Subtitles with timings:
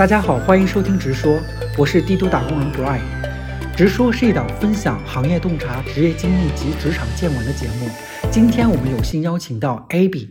[0.00, 1.38] 大家好，欢迎收听直说，
[1.76, 3.02] 我是帝都打工人 Brian。
[3.76, 7.86] 直说是一档分享行业洞察、职业经历及职场见闻的节目。
[8.32, 10.30] 今天我们有幸邀请到 Abby，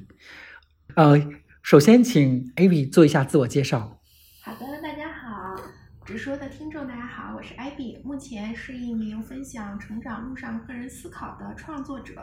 [0.96, 1.24] 呃，
[1.62, 4.00] 首先请 Abby 做一下自我介绍。
[4.42, 5.56] 好的，大家好，
[6.04, 12.16] 直说的听众大家好，我是 Abby，目前是一名分享成长路上个人思考的创作者。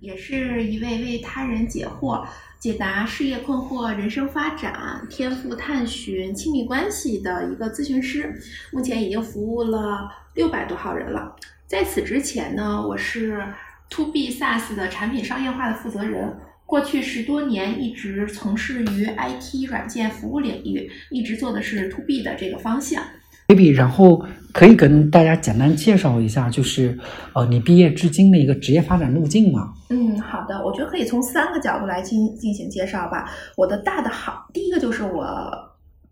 [0.00, 2.26] 也是一位为他人解惑、
[2.58, 8.40] 解答事业困惑、人生发展、天赋探寻、亲密关系的一个咨询师，
[8.72, 11.34] 目前已经服务了六百多号人了。
[11.66, 13.44] 在此之前呢，我是
[13.90, 23.02] To B SaaS 的产品商业化的负责人，过去十多年一直从事于 IT 软件服务领域，一直做的是 To B 的这个方向。
[23.48, 26.98] Baby，然后可以跟大家简单介绍一下，就是
[27.34, 29.72] 呃，你毕业至今的一个职业发展路径吗？
[29.88, 33.30] 嗯，好的，我觉得可以从三个角度来进进行介绍吧。
[33.56, 35.67] 我的大的好，第一个就是我。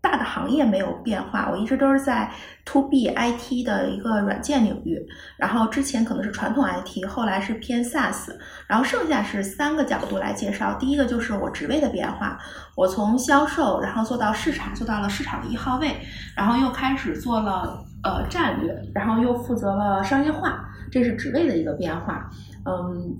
[0.08, 2.30] 大的行业没有变化，我一直都是在
[2.64, 5.04] to B IT 的一个软件领域，
[5.36, 8.28] 然后之前可能是传统 IT，后来是偏 SaaS，
[8.68, 10.74] 然后剩下是三个角度来介绍。
[10.74, 12.38] 第一个就是我职位的变化，
[12.76, 15.96] 我从销售，然后做到市场，做到了市场的一号位，
[16.36, 22.30] 然后又开始做了呃战略，然后又负责了商业化，这是职位的一个变化。
[22.64, 23.16] 嗯，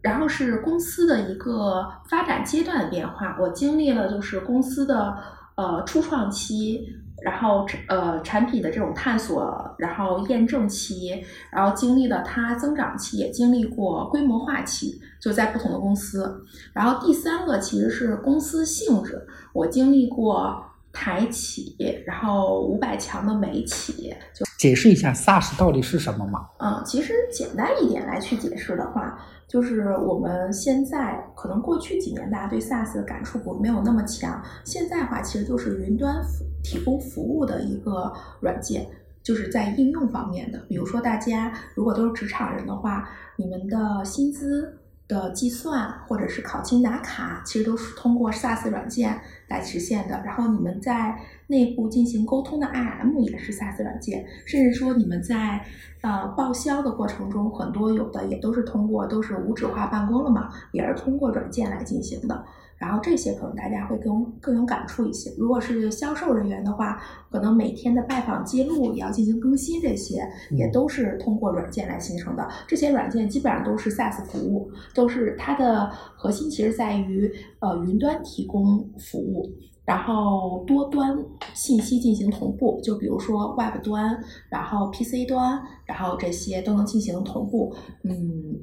[0.00, 5.14] 然后是公司的一个发展阶段的变化，我经历了就是公司的。
[5.56, 6.88] 呃，初创期，
[7.22, 16.44] 然后呃，产品的这种探索，然后验证期，然后经历了它增长期，也经历过规模化期，就在不同的公司。
[16.72, 20.64] 然后第三个其实是公司性质，我经历过
[20.94, 24.14] 台企，然后五百强的美企。
[24.32, 26.48] 就解释一下 SaaS 到底是什么吗？
[26.58, 29.18] 嗯，其实简单一点来去解释的话。
[29.46, 38.10] 就是我们现在可能过去几年大家对 SaaS 的感触不没有那么强，现在的话其实就是云端服提供服务的一个
[38.40, 38.86] 软件，
[39.22, 40.58] 就是在应用方面的。
[40.66, 50.22] 比如说大家如果都是职场人的话，你们的薪资的计算或者是考勤打卡，其实都是通过 SaaS 软件来实现的。
[50.24, 55.64] 然后你们在内部进行沟通的 IM 也是 SaaS 软件，甚至说你们在
[56.00, 62.44] 呃报销的过程中，很多有的也都是通过都是无纸化办公了嘛，也是通过软件来进行的。
[62.76, 65.32] 然后这些可能大家会更更有感触一些。
[65.38, 72.48] 如果是销售人员的话，可能每天的拜访记录也要进行更新，这些也都是通过软件来形成的。
[72.66, 79.50] 这些软件基本上都是 SaaS 服务，都是它的核心其实在于呃云端提供服务。
[79.86, 81.14] 然后多端
[81.52, 84.18] 信息进行同步，就比如说 Web 端，
[84.48, 87.74] 然后 PC 端，然后这些都能进行同步。
[88.02, 88.58] 嗯，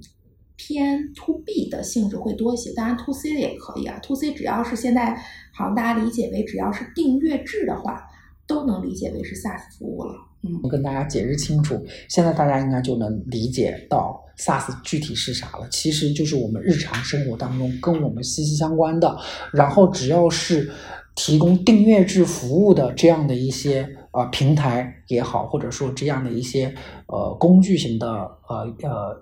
[0.64, 3.98] 偏 To B 的性质会多一些，当然 To C 的也可以啊。
[4.04, 5.16] To C 只要是现在
[5.52, 8.04] 好像大家理解为只要是订阅制的话，
[8.46, 10.14] 都能理解为是 SaaS 服务了。
[10.44, 15.68] 嗯，我跟大家解释清楚，现在大家应该就能理解到 SaaS 具体是啥了。
[15.72, 19.18] 其实就是我们日常生活当中跟我们息息相关的，
[19.52, 20.72] 然后只要是。
[21.14, 26.74] 提供订阅制服务的这样的一些呃平台也好，或者说这样的一些
[27.08, 28.08] 呃工具型的
[28.48, 29.22] 呃呃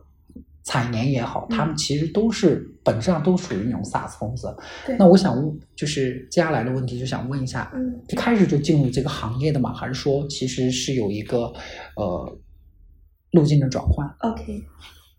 [0.70, 4.56] 产研也好，他们其实都是本质上都属于那种 SaaS 公司。
[5.00, 5.36] 那我想
[5.76, 7.74] 就是接下来的问题，就想问一下，
[8.08, 11.52] 一开始就进入这个行业的嘛，还是说其实是有一个
[11.96, 12.40] 呃
[13.32, 14.64] 路径的转换？OK。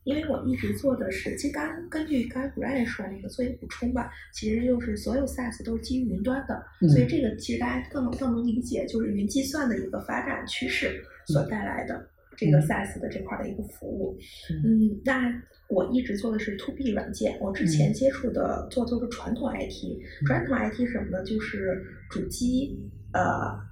[0.04, 12.08] 因为我一直做的是，其实刚根据刚才 Brian 说那个做一个补充吧，其实就是所有 SaaS 都是基于云端的，所以这个其实大家更更能理解，就是云计算的一个发展趋势所带来的
[12.40, 14.16] 这个 SaaS 的这块的一个服务。
[14.64, 15.30] 嗯，那
[15.68, 21.22] 我一直做的是 To B 软件，我之前接触的做都是传统 IT，传统 IT 什么呢？
[21.24, 22.80] 就是主机
[23.12, 23.20] 呃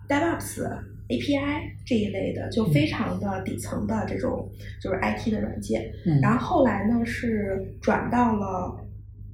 [0.07, 0.63] DevOps。
[1.09, 4.47] API 这一类的就非常的底层的这种
[4.79, 5.91] 就是 IT 的软件，
[6.21, 8.77] 然后后来呢是转到了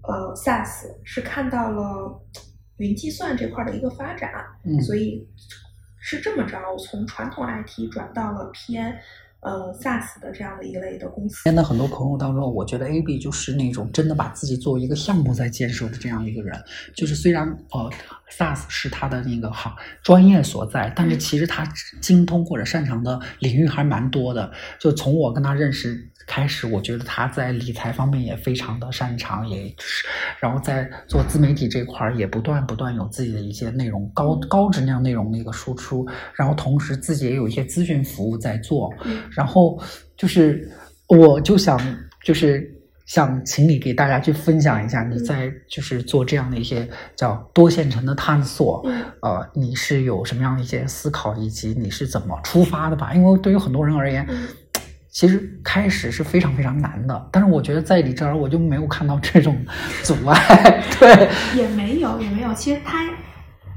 [0.04, 2.16] 呃 SaaS，是看到了
[2.76, 4.30] 云计算这块的一个发展，
[4.86, 5.28] 所以
[5.98, 8.96] 是这么着从传统 IT 转到了偏。
[9.44, 11.42] 呃，SaaS 的这样的一类的公司。
[11.44, 16.58] 现在很多朋友当中，我觉得 AB 就是那种真的把自己作为一个项目在建设的这样一个人。
[16.96, 17.90] 就是虽然呃
[18.30, 21.64] ，SaaS 是他的那个行专业所在，但是其实他
[22.00, 24.50] 精通或者擅长的领域还蛮多的。
[24.80, 26.10] 就从我跟他认识。
[26.26, 30.06] 开始，我觉得他在理财方面也非常的擅长，也是，
[30.40, 38.92] 然后在做自媒体这块儿也不断不断有自己的一些内容高高质量内容的一个输出，然后同时自己也有一些咨询服务在做，
[39.30, 39.80] 然后
[40.16, 40.70] 就是
[41.08, 41.78] 我就想
[42.22, 42.70] 就是
[43.06, 49.04] 想请你给大家去分享一下你在就是做这样的一些叫多线程的探索，嗯。
[49.20, 53.14] 呃，你是有什么样的一些思考，以及你是怎么出发的吧？
[53.14, 54.46] 因为对于很多人而言，嗯
[55.14, 59.64] 其实开始是非常非常难的，但是我觉得在你这儿我就没有看到这种
[60.02, 62.52] 阻碍， 对，也没有，也没有。
[62.52, 63.08] 其实他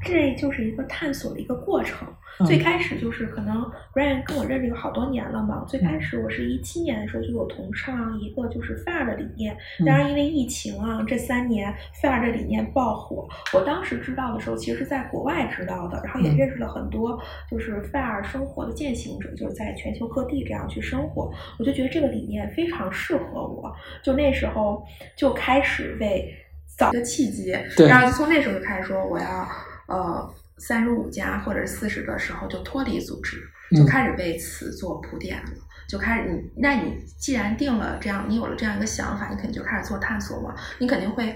[0.04, 2.08] 这就是一个探索的一个过程。
[2.46, 3.64] 最嗯开始就是可能
[3.96, 5.66] Brian 跟我认识有好多年了嘛。
[5.68, 13.28] 最嗯开始我是一七年的时候就有同上一个就是 FAIR 的理念，嗯当然因为疫情啊，这三年 FAIR 的理念爆火。
[13.56, 17.20] 我当时知道的时候，其实是在国外知道的，然后也嗯认识了很多
[17.50, 21.34] 就是 FAIR 生活的践行者，就是在全球各地这样去生活。
[21.58, 23.74] 我就觉得这个理念非常适合我，
[24.04, 24.86] 就那时候
[25.16, 26.32] 就开始为
[26.78, 29.48] 找一个契机，对然后就从那时候就开始说我要
[29.88, 33.38] 呃三十五加或者四十的时候就脱离组织，
[33.76, 35.52] 就嗯开始为此做铺垫了。
[35.88, 40.54] 就开始你，那你既然定了这样，你有了这样一个想法，你肯定就开始做探索嘛。
[40.80, 41.34] 你肯定会，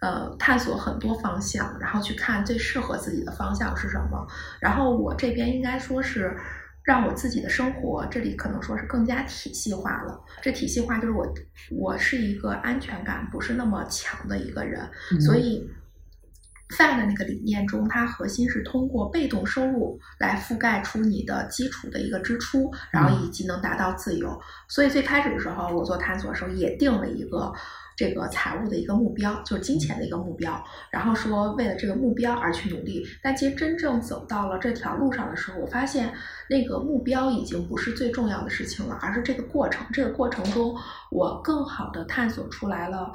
[0.00, 4.26] 呃，探索很多方向，然后去看最适合自己的方向是什么。
[4.58, 6.36] 然后我这边应该说是
[6.82, 10.20] 让我自己的生活，这里可能说是更加体系化了。
[10.42, 11.32] 这体系化就是我，
[11.70, 14.80] 我是一个安全感不是那么强的一个人，
[15.12, 15.70] 嗯所以。
[16.70, 24.40] FAD 的那个理念中，它核心是通过被动收入来覆盖出你的基础的一个支出，然后以及能达到自由。
[24.68, 27.52] 所以最开始的时候，我做探索的时候也定了一个
[27.96, 33.04] 这个财务的一个目标，就是金钱的一个目标，然后说为了这个目标而去努力。
[33.22, 36.12] 但其实真正走到了这条路上的时候，我发现
[36.48, 39.86] 那个目标已经不是最重要的事情了，而是这个过程。
[39.92, 40.74] 这个过程中，
[41.10, 43.12] 我更好的探索出来了。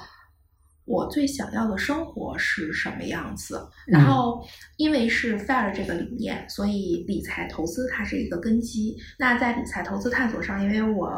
[0.89, 3.61] 我最想要的生活是什么样子？
[3.85, 4.43] 然后，
[4.75, 8.97] 因为是 FAIR 这个理念，所以理财投资它是一个根基。
[9.19, 11.09] 那在理财投资探索上，因为我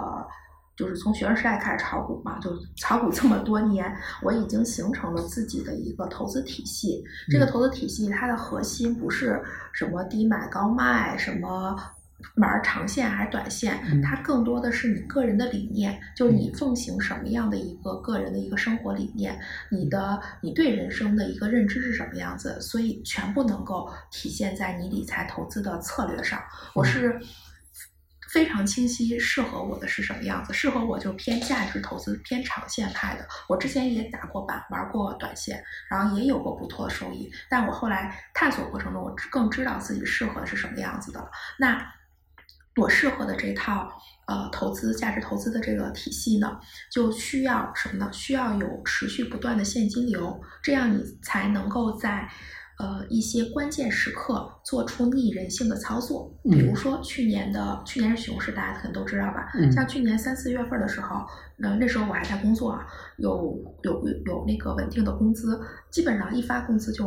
[0.75, 3.89] 就是从学生时代开始炒股嘛，就炒股这么多年，
[4.21, 7.01] 我已经形成了自己的一个投资体系。
[7.29, 9.41] 这个投资体系它的核心不是
[9.71, 11.75] 什么低买高卖，什么。
[12.35, 19.39] 玩长线还是短线，嗯它更多的是你个人的理念，就是你奉行什么样的一个个人的一个生活理念，
[19.69, 26.41] 你的你对人生的一个认知是什么样子，所以全部能够体现在你理财投资的策略上。
[26.73, 27.19] 我是
[28.31, 33.27] 非常清晰适合我的是什么样子，适合我就偏价值投资、偏长线派的。
[33.49, 37.29] 我之前也打过板，玩过短线，然后也有过不错的收益。
[37.49, 41.29] 但我后来探索过程中，我更知道自己适合的是什么样子的了。
[41.59, 41.85] 那
[42.81, 43.87] 我适合的这套
[44.25, 46.59] 呃投资价值投资的这个体系呢，
[46.91, 48.09] 就需要什么呢？
[48.11, 52.27] 需要有持续不断的现金流，这样你才能够在
[52.79, 56.33] 呃一些关键时刻做出逆人性的操作。
[56.43, 59.51] 比如说去年的去年是熊市，大家可能都知道吧？
[59.53, 61.23] 嗯像去年三四月份的时候，
[61.57, 62.87] 那那时候我还在工作啊，
[63.17, 65.61] 有有有那个稳定的工资，
[65.91, 67.05] 基本上一发工资就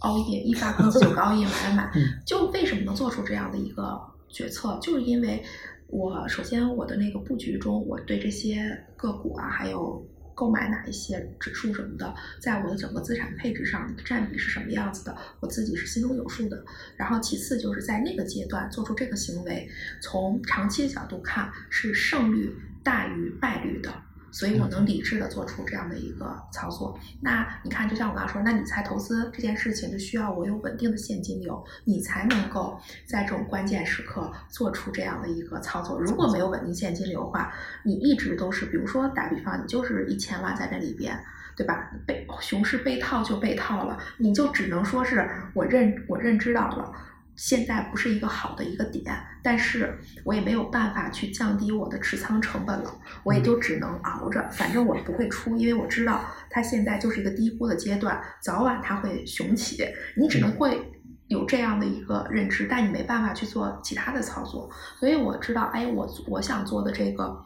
[0.00, 1.92] 熬夜，一发工资就熬夜买买买。
[1.94, 3.98] 嗯就为什么能做出这样的一个
[4.34, 5.42] 决策，就是因为
[5.86, 10.04] 我首先我的那个布局中，我对这些个股啊，还有
[10.34, 16.64] 购买哪一些指数什么的，在我的整个资产配置上占比是什么样子的，我自己是心中有数的。
[16.96, 19.68] 然后其次就是在那个阶段做出这个行为，
[20.02, 22.52] 从长期角度看是胜率
[22.82, 23.94] 大于败率的。
[24.34, 26.98] 所以我能理智的做出这样的一个操作。
[27.20, 32.76] 那你看，就像我刚刚说，那理财投资这件事情就需要我有稳定的现金流，你才能够
[33.06, 36.00] 在这种关键时刻做出这样的一个操作。
[36.00, 41.16] 如果没有稳定现金流的话，你一直都是，比如说打比方，你就是一千万在这里边。
[41.56, 41.88] 对吧？
[42.04, 46.92] 被熊市被套就被套了，你就只能说是我认我认知到了，
[47.36, 49.04] 现在不是一个好的一个点，
[49.42, 59.84] 但是我也没有办法去降低我的持仓成本了，我也就只能熬着，反正我不会出，因为我知道它现在就是一个低估的阶段，早晚它会雄起，
[60.16, 60.80] 你只能会
[61.28, 67.36] 有这样的一个认知，但你没办法去做其他的操作，所以我知道，哎，我我想做的这个。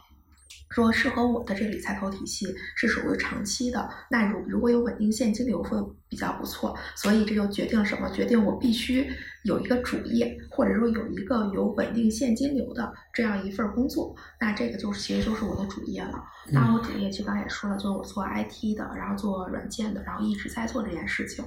[0.71, 2.47] 说适合我的这个理财投体系
[2.77, 8.09] 是属于长期的，那如如果有稳定现金流会比较不错，所以这就决定什么？
[8.11, 9.09] 决定我必须
[9.45, 16.23] 有一个主业，或者说有一个有稳定现金流的这样一份工作，那这个就是其实就是我的主业了。
[16.51, 21.45] 那我主业其实刚才也说了，就是我做 IT 的，然后做软件的，然后一直在做这件事情，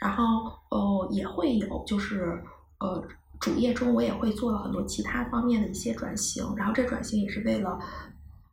[0.00, 0.24] 然后
[0.70, 2.42] 呃也会有就是
[2.78, 3.06] 呃。
[3.38, 7.78] 主业中我也会做了很多其他方面的一些转型，然后这转型也是为了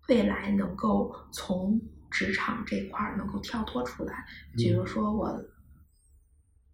[0.07, 1.79] 未来能够从
[2.11, 4.25] 职场这块儿能够跳脱出来。
[4.55, 5.41] 比如说我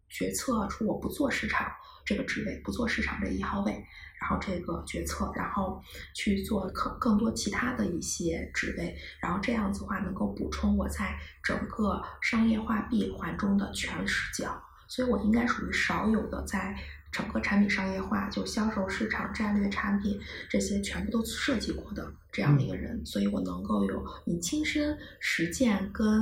[0.09, 1.71] 决策出我不做市场，
[2.05, 3.71] 这个职位，不做市场这一号位，
[4.19, 5.81] 然后这个决策，然后
[6.15, 16.75] 去做可更多其他的一些职位，然后这样子的话能够补充我在整个商业化闭环中的全视角，所以我应该属于少有的在。
[17.11, 26.21] 整个产品商业化，就销售、市场、战略、产品这些全部都设计过的这样的一个人，所以我能够有你亲身实践跟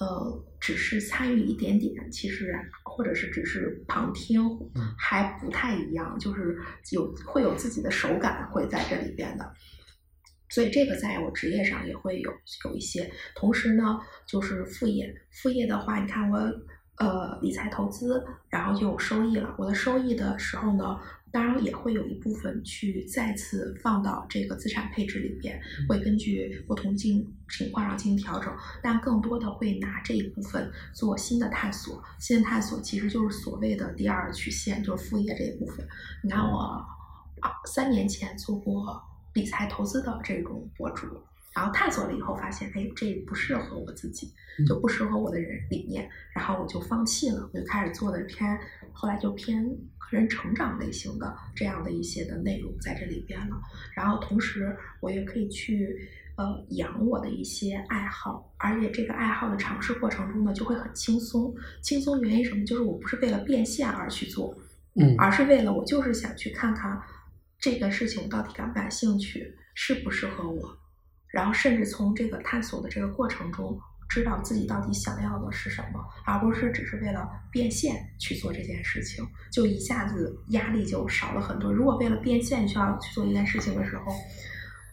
[0.00, 4.42] 呃，只是参与一点点，其实或者是只是旁听，
[4.98, 6.58] 还不太一样，就是
[6.90, 9.54] 有会有自己的手感会在这里边的，
[10.48, 12.32] 所以这个在我职业上也会有
[12.64, 16.52] 有一些，同时呢，就是副业，副业的话，你看我。
[16.96, 19.52] 呃，理财投资，然后就有收益了。
[19.58, 20.96] 我的收益的时候呢，
[21.32, 28.52] 当然也会有一部分去再次放到这个资产配置里边，会根据不同境情况上进行调整。
[28.80, 32.00] 但更多的会拿这一部分做新的探索。
[32.20, 35.84] 新的探索其实就是所谓的第二曲线，就是副业这一部分。
[36.22, 36.58] 你看我
[37.40, 41.08] 啊，三年前做过理财投资的这种博主。
[41.54, 44.32] 然后探索了以后，发现哎，这不适合我自己，
[44.66, 48.58] 就不适合我的人理念，然后我就放弃了，我就开始做的偏，
[48.92, 49.64] 后来就偏
[49.98, 53.56] 个人成长类型的这样的一些的内容在这里边了。
[53.94, 55.96] 然后同时，我也可以去
[56.36, 61.54] 呃养我的一些爱好，而且这个爱好的尝试过程中呢，就会很轻松。
[61.80, 62.64] 轻松原因什么？
[62.64, 64.52] 就是我不是为了变现而去做，
[64.96, 67.00] 嗯，而是为了我就是想去看看
[67.60, 70.76] 这个事情到底感不感兴趣，适不适合我。
[71.34, 73.76] 然后甚至从这个探索的这个过程中，
[74.08, 81.72] 知道自己到底想要的是什么，而不是只是为了变现去做这件事情，就一下子压力就少了很多。
[81.72, 84.12] 如果为了变现需要去做一件事情的时候，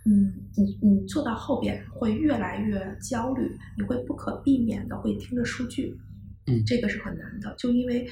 [0.05, 5.95] 嗯，你你做到后边会越来越焦虑，你会不可避免的会盯着数据，
[6.47, 8.09] 嗯，这个是很难的，就因为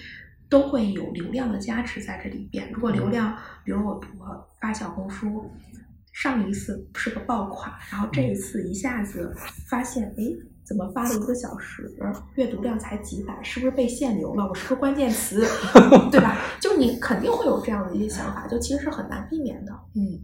[0.47, 2.71] 都会有流量的加持在这里边。
[2.71, 5.49] 如果流量，比如我我发小红书。
[6.13, 9.33] 上一次是个爆款，然后这一次一下子
[9.67, 10.23] 发现，哎，
[10.65, 11.89] 怎么发了一个小时，
[12.35, 14.47] 阅读量才几百，是不是被限流了？
[14.47, 15.45] 我是不是关键词，
[16.11, 16.37] 对吧？
[16.59, 20.19] 就你肯定会有这样的一些想法，就其实是很难避免的，嗯。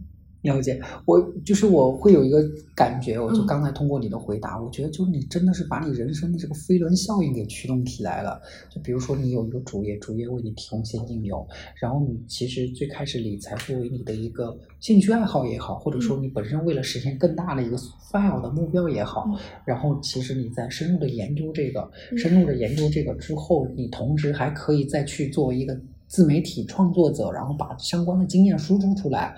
[0.46, 2.42] 了解，我就是我会有一个
[2.74, 8.40] 感觉，我就刚才通过你的回答，我觉得就是你真的是把你人生的这个飞轮效应给驱动起来了。
[8.70, 11.46] 就比如说你有一个主业，主业为你提供现金流，
[11.80, 17.76] 然后你其实最开始理财作为你的一个兴趣爱好也好，或者说你本身为了实现更大的一个
[18.10, 19.28] 发小的目标也好，
[19.64, 29.36] 然后其实你在深入的研究这个，深入的研究这个之后，你同时还可以再去作为一个自媒体创作者，然后把相关的经验输出出来。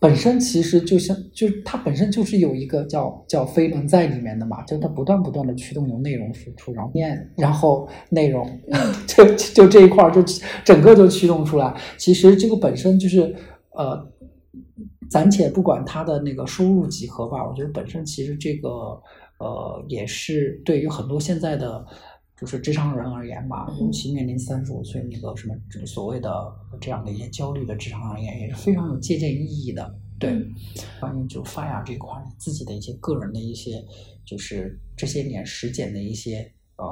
[0.00, 8.48] 本身其实就像，就是它本身就是有一个叫叫飞轮在里面的嘛，就它不断不断的驱动有内容输出，然后面，然后内容，
[9.06, 10.22] 就就这一块儿就
[10.64, 11.78] 整个就驱动出来。
[11.98, 13.34] 其实这个本身就是
[13.76, 14.10] 呃，
[15.10, 18.68] 暂且不管它的那个收入几何吧，我觉得本身其实这个
[19.38, 21.84] 呃也是对于很多现在的。
[22.40, 25.54] 就是职场人而言吧，尤其面临三十五岁那个什么
[25.84, 29.94] 所谓的这样的一些焦虑的职场而言，也是非常有借鉴意义的。
[30.18, 30.50] 对，
[30.98, 33.84] 关于就发芽这块，自己的一些个人的一些，
[34.24, 36.84] 就是这些年实践的一些呃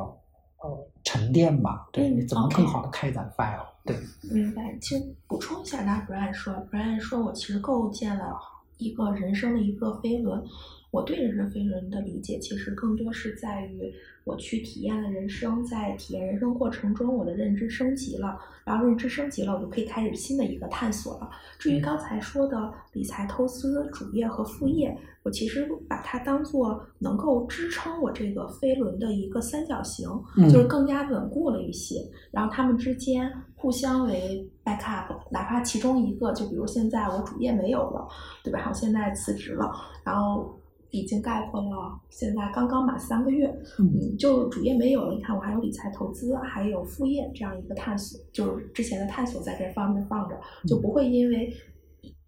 [0.63, 1.89] 呃沉淀吧。
[1.93, 3.67] 对，你怎么更好的开展发芽？
[3.87, 3.97] 对，
[4.31, 4.77] 明白。
[4.83, 8.35] 其实补充一下，刚才 Brian 说，Brian 说我其实构建了
[8.77, 10.43] 一个人生的一个飞轮。
[10.91, 13.93] 我对人生飞轮的理解，其实更多是在于。
[14.25, 21.31] 我去体验了人生，在体验人生过程中，我的认知升级了，然后认知升级了，我就可以开始新的一个探索了。
[21.59, 30.07] 至于刚才说的理财投资主业和副业，我其实把它当做能够支撑我这个飞轮的一个三角形，
[30.51, 32.05] 就是更加稳固了一些。
[32.31, 38.07] 然后他们之间互相为 backup，哪怕其中一个，就比如现在我主业没有了，
[38.45, 38.67] 对吧？
[38.69, 39.73] 我现在辞职了，
[40.05, 40.55] 然后。
[40.91, 43.47] 已经概括了，现在刚刚满三个月，
[43.79, 45.15] 嗯，就主业没有了。
[45.15, 51.53] 你看，我还有理财投资，还有副业这样一个探索，就是之前的探索在这方面放着，就不会因为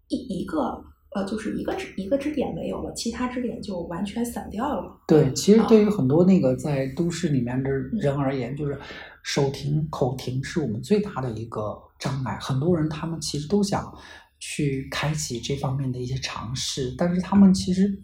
[0.09, 4.95] 一一个呃，就是一个支一个支点没有了，其他支点就完全散掉了。
[5.09, 8.79] 对，其实对于很多那个在都市里面的人而言，就是
[9.23, 12.37] 手停口停是我们最大的一个障碍。
[12.39, 13.91] 很多人他们其实都想
[14.39, 17.99] 去开启这方面的一些尝试，但是他们其实。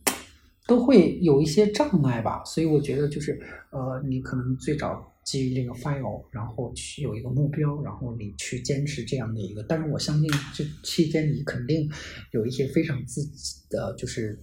[0.66, 11.88] 都会有一些障碍吧，所以我觉得就是，呃，你可能最早基于这个 file，然后去有一个目标，然后你去坚持这样的一个，但是我相信这期间你肯定
[12.32, 14.38] 有一些非常自己的就是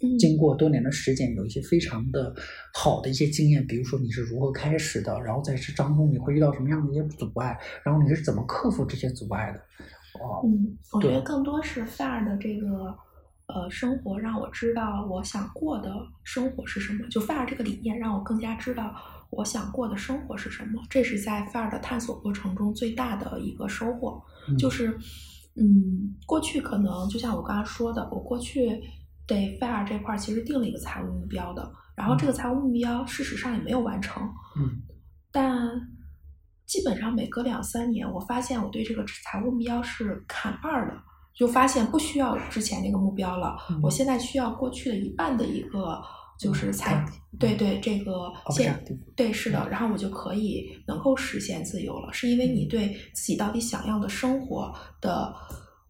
[0.00, 2.34] 嗯经过多年的实践，有一些非常的
[2.72, 9.58] 好的一些经验，比如说你是如何开始的，然后在这当中你会遇到什么样的一些阻碍，然后你是怎么克服这些阻碍的？
[10.20, 12.96] 哦，嗯，我觉得更多是 FAIR 的这个
[13.46, 15.90] 呃生活让我知道我想过的
[16.22, 18.94] 生活是什么，就 FAIR 这个理念让我更加知道
[19.30, 24.22] 我想过的生活是什么，这是在 FAIR 的探索过程中最大的一个收获。
[24.48, 24.56] 嗯。
[24.56, 24.96] 就是，
[25.56, 28.82] 嗯，过去可能就像我刚刚说的，我过去
[29.26, 34.22] 对 FAIR 这块儿其实定了一个财务目标的，然后这个财务目标事实上也没有完成，
[34.56, 34.82] 嗯。
[35.30, 35.68] 但
[36.66, 41.02] 基本上每隔两三年，我发现我对这个财务目标是砍半儿的，
[41.34, 43.80] 就发现不需要之前那个目标了，嗯。
[43.82, 46.00] 我现在需要过去的一半的一个
[46.38, 48.84] 就是财，嗯对对，这个现
[49.16, 55.34] 对是的，然后我就可以能够实现自由了，是因为你对自己到底想要的生活的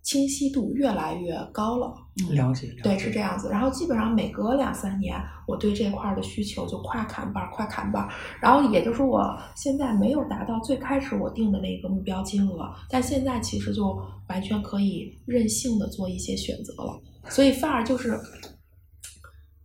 [0.05, 1.93] 清晰度越来越高了。
[2.23, 3.49] 嗯了解了解，对，是这样子。
[3.51, 8.09] 然后基本上每隔两三年，我对这块儿的需求就快砍半儿，快砍半儿。
[8.41, 17.01] 然后也就是，我现在没有达到最开始我定的那个目标金额，但现在其实就完全可以任性的做一些选择了。
[17.29, 18.17] 所以反而就是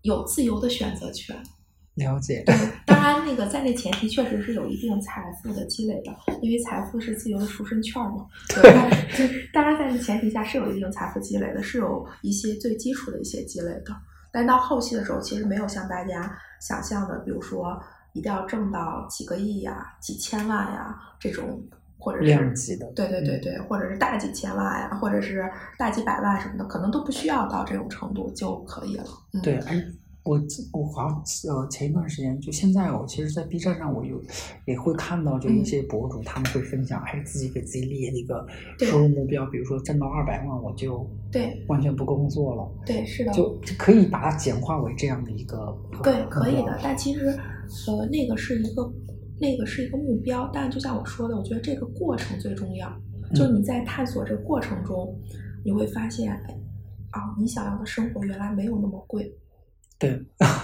[0.01, 1.37] 有自由的选择权。
[1.99, 8.25] 了解，对，当然那个在那前提确实是有一定财富的积累的，因为财富是自由的赎身券嘛。
[8.47, 8.71] 对，
[9.53, 13.95] 但当然在那前提下是有一定财富积累的，是有一些最基础的一些积累的。
[14.31, 17.79] 但到后期的时候，其实没有像大家想象的，比如说
[18.13, 21.61] 一定要挣到几个亿呀、几千万呀这种，
[21.97, 29.05] 或者是量级的，对对对对，或者是大几千万呀，或者是大几百万什么的，可能都不需要到这种程度就可以了。
[29.33, 29.83] 嗯、对，哎，
[30.29, 30.39] 我
[30.73, 34.21] 我好像呃前一段时间，就现在我其实，在 B 站上我有
[34.67, 38.45] 也会看到，就一嗯些博主他们会分享，哎，自己给自己列了一个
[38.77, 43.31] 对收入目标，比如说挣到二百万我就对完全不工作了，对，是的。
[43.33, 46.79] 就就可以把它简化为这样的一个对，可以的。
[46.83, 47.25] 但其实，
[47.87, 48.93] 呃，那个是一个，
[49.39, 50.47] 那个是一个目标。
[50.53, 52.87] 但就像我说的，我觉得这个过程最重要。
[53.33, 55.19] 就嗯你在探索这个过程中，
[55.65, 56.59] 你会发现，哎，
[57.11, 59.31] 啊，你想要的生活原来没有那么贵，
[59.99, 60.11] 对，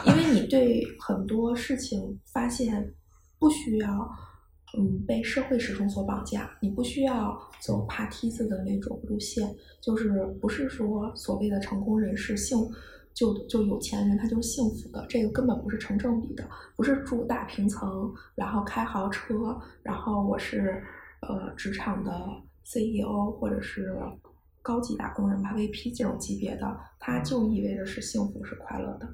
[0.08, 2.94] 因为你对很多事情发现
[3.38, 4.10] 不需要，
[4.78, 12.58] 嗯，被社会时钟所绑架，你不需要走爬梯子的那种路线，就是不是说所谓的成功人士幸
[13.14, 20.82] 就就有钱人他就是幸福的，这个根本不是成正比的，不是住大平层，然后开豪车，然后我是
[21.22, 22.12] 呃职场的
[22.64, 23.98] CEO 或者是
[24.62, 29.08] 高级打工人吧 VP 这种级别的，他就意味着是幸福是快乐的。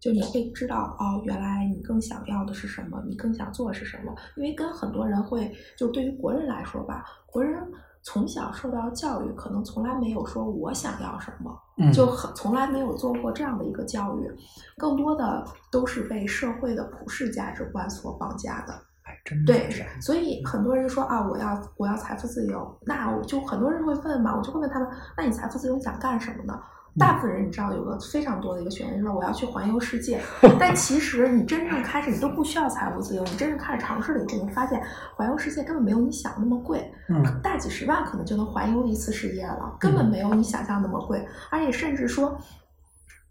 [0.00, 4.14] 就你会知道哦，原来你更想要的是什么，你更想做的是什么。
[4.36, 7.60] 因为跟很多人会，就对于国人来说吧，国人
[8.02, 14.30] 从小受到教育，可能从来没有说我想要什么，嗯，就很从来没有做过这样的一个教育，
[14.76, 18.72] 更多的都是被社会的普世价值观所绑架的。
[19.02, 26.60] 哎，真的对是，所以很多人说啊，我要我要财富自由，那我就很多人会问嘛，我就会问他们，那你财富自由想干什么呢？
[26.98, 30.20] 大部分人你知道有个非常多的一个选择，就是我要去环游世界。
[30.58, 34.82] 但其实你真正开始，你都不需要财务自由，你真正开始尝试了以后，你会发现
[35.14, 42.38] 环游世界根本没有你想那么贵，嗯大几十万可能就能环游一次世界了，根本没有你想象那么贵，而且甚至说。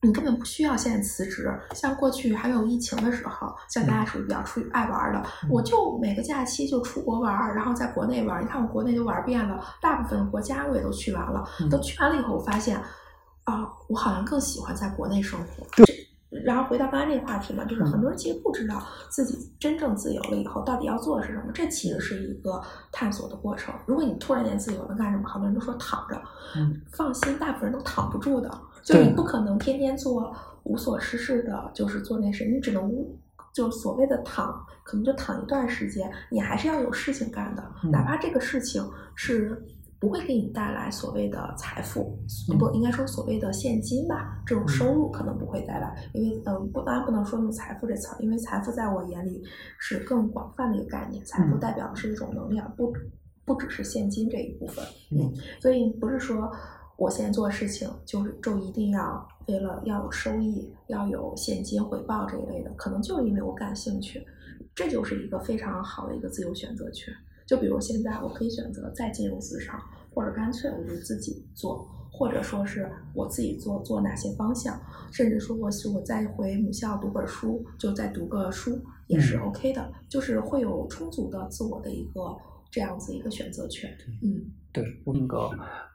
[0.01, 8.43] 你根本不需要现在辞职，像过去还没有疫情的时候，像大家属于比较出去爱玩的，嗯我就每个假期就出国玩，然后在国内玩。
[8.43, 11.43] 你看我国内都玩遍了，大部分国家我也都去完了。
[11.60, 12.80] 嗯都去完了以后，我发现，
[13.45, 15.65] 啊，我好像更喜欢在国内生活。
[16.43, 23.73] 然后回到刚才那个话题嘛，就是嗯很多人其实不知道自己真正自由了以后到底要做的是什么，这其实是一个探索的过程。
[23.86, 25.29] 如果你突然间自由了，干什么？
[25.29, 26.21] 好多人都说躺着，
[26.58, 28.51] 嗯，放心，大部分人都躺不住的，
[28.84, 33.17] 就你不可能天天做无所事事的，就是做那事，你只能无。
[33.53, 34.53] 就所谓的躺，
[34.84, 39.65] 可能就躺一段时间，你还是要有事情干的，嗯哪怕这个事情是
[39.99, 42.19] 不会给你带来所谓的财富，
[42.51, 42.58] 嗯。
[42.58, 49.41] 不应该说所谓的现金吧，这种收入可能不会带来，因为嗯、呃不当然不能说用财富这词儿，因为财富在我眼里
[49.79, 51.60] 是更广泛的一个概念，财富嗯。
[51.60, 52.93] 代表的是一种能量，不
[53.45, 55.34] 不只是现金这一部分，嗯。
[55.60, 56.51] 所以不是说
[56.97, 64.25] 我现在做事情就是就一定要为了要有收益，要有现金回报这一类的，可能就是因为我感兴趣，
[64.73, 67.13] 这就是一个非常好的一个自由选择权。
[67.45, 69.79] 就比如现在我可以选择再进入职场，
[70.13, 74.79] 或者干脆我就自己做，或者说是我自己做做哪些方向，
[75.12, 79.41] 甚至说我是我再回母校读本书，就再读个书也是嗯。
[79.43, 82.36] OK 的，就是会有充足的自我的一个
[82.71, 83.89] 这样子一个选择权。
[84.23, 84.51] 嗯。
[84.71, 85.38] 对，那个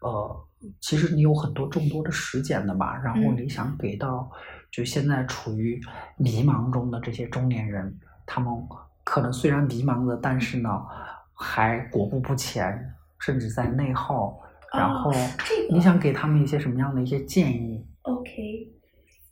[0.01, 0.37] 呃，
[0.81, 3.37] 其实你有很多众多的时间的嘛，然后嗯。
[3.37, 4.31] 你想给到
[4.71, 5.81] 就现在处于
[6.17, 8.53] 迷茫中的这些中年人，他们
[9.05, 10.71] 可能虽然迷茫的，但是呢，
[11.41, 14.39] 还裹步不前，甚至在内耗。
[14.73, 15.11] 然后，
[15.71, 18.71] 你想给他们一些什么样的一些建议？OK，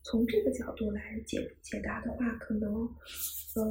[0.03, 3.63] 从这个角度来解解答的话，可能，呃，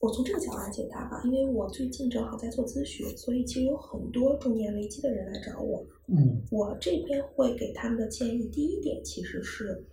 [0.00, 5.84] 我从这个角度来解答吧，因为我最近正好在做咨询，所以其实有很多中年危机的人来找我。
[6.06, 9.84] 嗯，我这边会给他们的建议，第一点其实是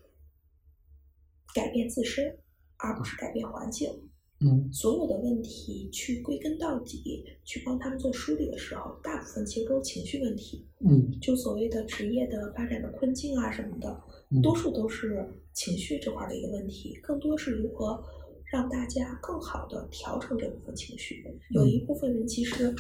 [1.54, 2.38] 改变自身，
[2.78, 3.90] 而不是改变环境。
[4.42, 10.66] 嗯，所有的问题去归根到底，去帮他们做梳理的时候，大部分其实都是情绪问题。
[10.80, 14.02] 嗯，就所谓的职业的发展的困境啊什么的，
[14.42, 18.04] 多数都是情绪这块的一个问题，更多是如何
[18.46, 21.24] 让大家更好的调整这部分情绪。
[21.52, 22.76] 有一部分人其实。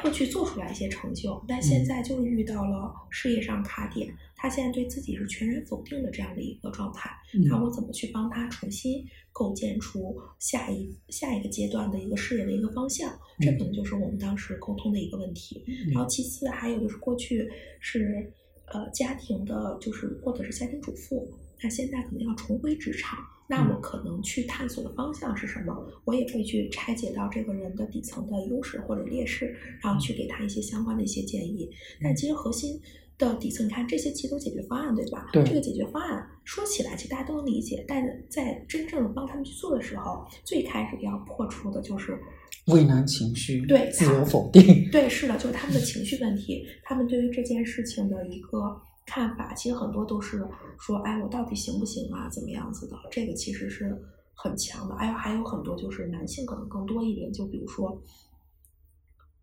[0.00, 7.10] 过去做出来一些成就，但现在就是遇到了事业上卡点，他现在对自己是全然否定的这样的一个状态。
[7.48, 13.10] 那我怎么去帮他重新构建出下一下一个阶段的一个事业的一个方向？
[13.40, 15.64] 这可能就是我们当时沟通的一个问题。
[15.92, 17.48] 然后其次还有就是过去
[17.80, 18.30] 是
[18.66, 21.26] 呃家庭的，就是或者是家庭主妇，
[21.62, 23.18] 那现在可能要重回职场。
[23.48, 25.72] 那我可能去探索的方向是什么？
[26.04, 31.70] 我也会去拆解到这个人的底层的优势或者劣势，然后去给他一些相关的一些建议。
[32.02, 32.80] 但其实核心
[33.16, 35.28] 的底层，你看这些其实都解决方案，对吧？
[35.32, 35.44] 对。
[35.44, 42.18] 这个解决方案说起来，其实大家都能理解，但在真正帮他们去做的时候，最开始要破除的就是
[42.66, 44.90] 畏难情绪，对，自我否定。
[44.90, 48.80] 对，是的，就是他们的情绪问题，他们对于这件事情的一个。
[49.06, 50.46] 看法其实很多都是
[50.78, 52.28] 说，哎，我到底行不行啊？
[52.28, 52.96] 怎么样子的？
[53.10, 53.96] 这个其实是
[54.34, 54.94] 很强的。
[54.96, 58.02] 哎还有很多就是男性可能更多一点，就比如说，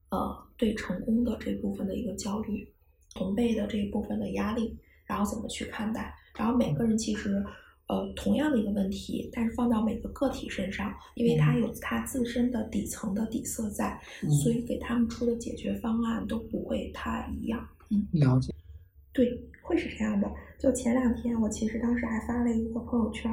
[0.10, 2.72] 呃，对成功的这部分的一个焦虑，
[3.16, 6.14] 同辈的这一部分的压力，然后怎么去看待？
[6.36, 7.44] 然后每个人其实
[7.88, 14.00] 呃同样的一个问题，但是放到每个个体身上，因为他有他自身的底层的底色在，
[14.44, 17.66] 所以给他们出的解决方案都不会太一样。
[17.90, 18.54] 嗯，了解。
[19.14, 19.50] 对。
[19.66, 23.32] 会是这样的，就前两天我其实当时还发了一个朋友圈，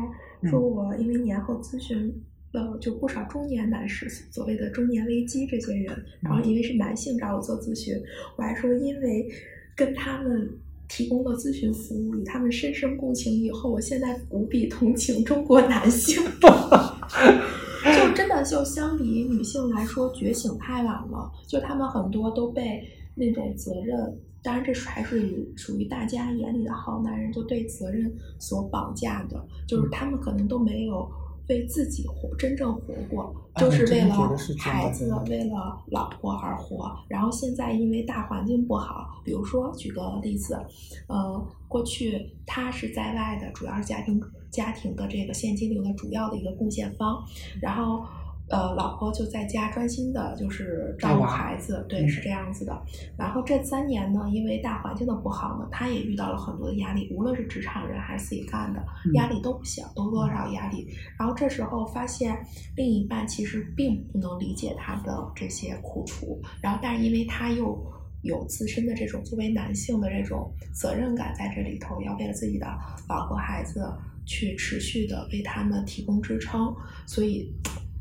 [0.48, 2.08] 说我因为年后咨询
[2.52, 8.00] 了就不少中年男士，所谓的中年危机这些人，然后因为是男性找我做咨询，
[8.36, 9.28] 我还说因为
[9.74, 10.48] 跟他们
[10.88, 22.84] 提供的咨询服务与他们深深共情以后，我现在无比同情中国男性， 就真的就相比女性来说觉醒太晚了，就他们很多都被
[23.16, 24.16] 那种责任。
[24.42, 31.06] 当然，这是还是属于大家眼里的好男人，就对责任所绑架的，就是他们可能都没有
[31.48, 36.90] 为自己活，真正活过，就是为了孩子、为了老婆而活。
[37.08, 40.58] 然后现在因为大环境不好，比如说举个例子，
[41.06, 44.18] 呃，过去他是在外的，主要是家庭
[44.50, 47.22] 家庭的这个现金流的主要的一个贡献方，
[47.60, 48.06] 然后。
[48.50, 52.76] 呃，老婆就在家专心的，就是照顾孩子，对，是这样子的。
[53.16, 58.84] 然后这三年呢，因为大环境的不好呢，他也遇到了很多的压力，无论是职场人还是自己干的，
[59.14, 60.88] 压力都不小，都多少压力。
[61.16, 62.36] 然后这时候发现
[62.74, 67.80] 另一半其实并不能理解他的这些苦楚，然后但是因为他又
[68.22, 72.66] 有自身的这种作为男性的这种责任感在这里头，要为了自己的
[73.08, 73.88] 老婆孩子
[74.26, 76.74] 去持续的为他们提供支撑，
[77.06, 77.48] 所以。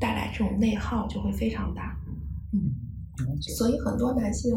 [0.00, 1.94] 带来这种内耗就会非常大，
[2.54, 2.72] 嗯，
[3.42, 4.56] 所以很多男性，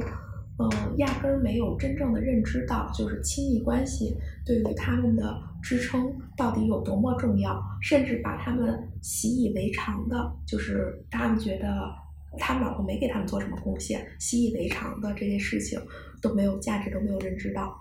[0.57, 11.91] 呃，压根儿没有真正的认知到，就是亲密关系对于他们的支撑到底有多么重要，甚至把他们习以为常的，就是他们觉得
[12.37, 15.77] 他们老婆没给他们做什么贡献，习以为常的这些事情
[16.21, 17.75] 都没有价值，都没有认知到。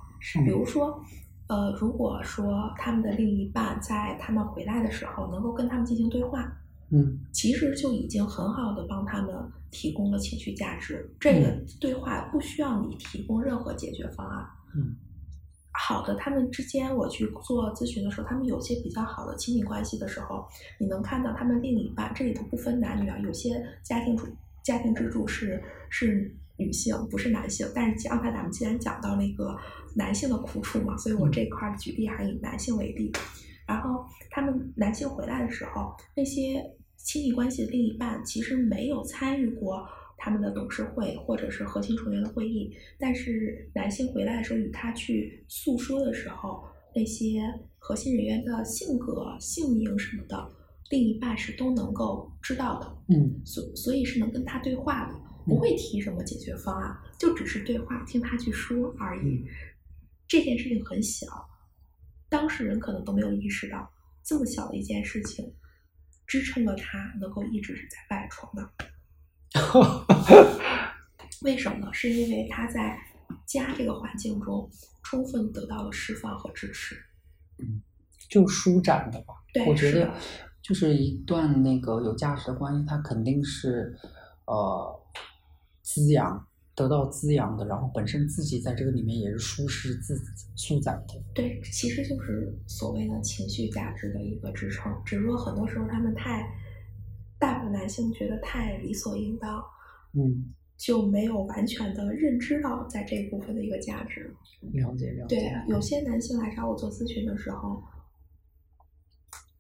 [0.45, 1.01] 比如说，
[1.47, 6.53] 呃，如果说他们的另一半在他们回来的时候能够跟他们进行对话。
[6.95, 9.35] 嗯，其实就已经很好的帮他们
[9.71, 11.11] 提供了情绪价值。
[11.19, 11.51] 这个
[11.81, 14.47] 对话不需要你提供任何解决方案。
[14.77, 14.95] 嗯，
[15.73, 20.47] 好的，他们之间我去做咨询的时候，他们有些比较好的亲密关系的时候，
[20.79, 24.27] 你能看到他们另一半，这里头不分男女啊，有些家庭主
[24.63, 27.67] 家庭支柱是是女性，不是男性。
[27.75, 29.57] 但是刚才咱们既然讲到那个
[29.97, 33.11] 男性的苦处嘛，所以我这块举例还是以男性为例。
[33.67, 36.63] 然后他们男性回来的时候，那些。
[37.05, 39.87] 亲密关系的另一半其实没有参与过
[40.17, 47.43] 他们的董事会或者是核心成员的会议，但是男性回来的时候与他去诉说的时候，那些
[47.79, 50.51] 核心人员的性格、姓名什么的，
[50.91, 53.15] 另一半是都能够知道的。
[53.15, 59.45] 嗯，所所以是能跟他对话的，不会提什么解决方案，就只是对话，听他去说而已。
[60.29, 61.27] 这件事情很小，
[62.29, 63.91] 当事人可能都没有意识到。
[64.25, 65.53] 这么小的一件事情，
[66.33, 68.73] 支撑了他能够一直是在外床的。
[71.43, 71.93] 为什么呢？
[71.93, 72.99] 是因为他在
[73.45, 74.67] 家这个环境中
[75.03, 76.97] 充分得到了释放和支持。
[77.59, 77.83] 嗯，
[78.31, 79.35] 就舒展的吧。
[79.53, 80.11] 对我觉得
[80.63, 83.95] 就是一段那个有价值的关系，它肯定是
[84.47, 85.03] 呃
[85.83, 90.19] 滋养，得到滋养的，然后本身自己在这个里面也是舒适自
[90.57, 91.15] 舒展的。
[91.35, 94.91] 对，其实就是所谓的情绪价值的一个支撑。
[95.05, 96.49] 只是说很多时候他们太，
[97.39, 99.63] 大部分男性觉得太理所应当，
[100.15, 104.35] 嗯，就没有完全的认知到在这一部分的一个价值。
[104.73, 105.37] 了解了解。
[105.37, 107.83] 对，有些男性来找我做咨询的时候，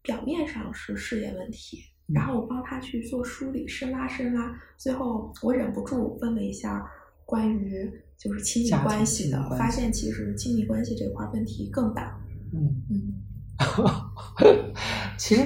[0.00, 6.90] 表面上是事业问题，嗯然后我帮他去做梳理、深拉、深拉，最后我忍不住问了一下
[7.32, 12.20] 关于就是亲密关系的发现其实亲密关系这块问题更大。
[12.52, 13.14] 嗯，嗯，
[15.16, 15.42] 其实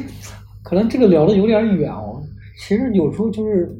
[0.64, 2.20] 可能这个聊的有点远哦。
[2.58, 3.72] 其实有时候就是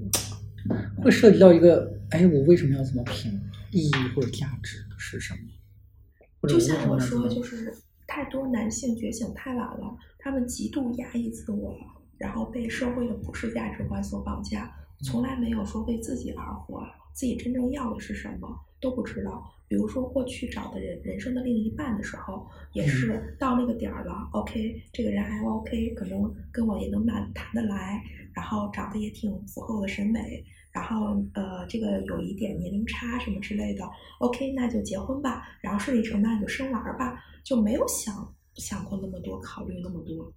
[1.02, 3.32] 会涉及到一个，哎，我为什么要这么拼？
[3.72, 6.48] 意义或者价值是什么？
[6.48, 7.74] 就像我说，就是
[8.06, 11.76] 太多男性觉醒太晚了，他们极度压抑自我，
[12.18, 16.86] 然后被社会的普世价值观所绑架，从来没有说为自己而活，
[17.16, 18.46] 自己真正要的是什么
[18.78, 19.42] 都不知道。
[19.68, 28.00] 比如说过去找的人人生的另一半的时候，也是到那个点儿了、o k 这个人还 OK，可能跟我也能蛮谈得来，
[28.34, 33.82] 然后长得也挺符合我的审美，然后呃，这个有一点年龄差什么之类的
[34.20, 38.14] ，OK，那就结婚吧，然后顺理成章就生娃儿吧，就没有想
[38.54, 40.32] 想过那么多，考虑那么多，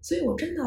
[0.00, 0.62] 所以我真的，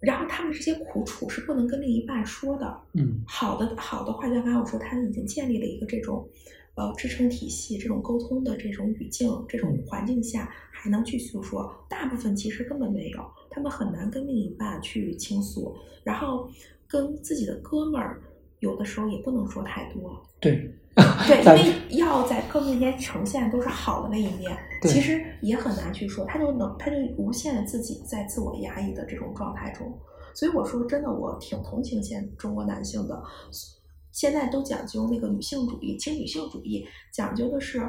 [0.00, 6.28] 然后他们这些苦楚是不能跟另一半说的，嗯好的好的话，就刚才我说，他已经建立了一个这种
[6.74, 11.72] 呃支撑体系、这种沟通的这种语境、这种环境下，还能去诉说。
[11.88, 16.48] 大部分其实根本没有，他们很难跟另一半去倾诉，然后
[16.86, 18.20] 跟自己的哥们儿，
[18.60, 20.22] 有的时候也不能说太多。
[20.38, 29.92] 对，对， 因为要在各面前呈现都是好的那一面，其实也很难去说，他就能他就无限的自己在自我压抑的这种状态中，
[30.34, 33.22] 所以我说真的，我挺同情现中国男性的，
[34.10, 37.80] 现在都讲究那个女性主义、轻女性主义，讲究的是。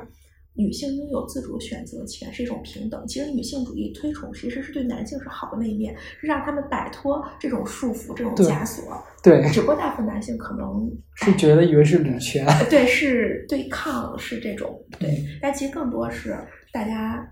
[0.57, 3.05] 女性拥有自主选择权是一种平等。
[3.07, 8.83] 其实女性主义推崇其实是对男性是好的那一面，是让他们摆脱这种束缚、这种枷锁。
[9.23, 12.45] 对，只不过大部分男性可能是觉得以为是女权。
[12.69, 16.35] 对，是对抗，是这种对嗯，但其实更多是
[16.73, 17.23] 大家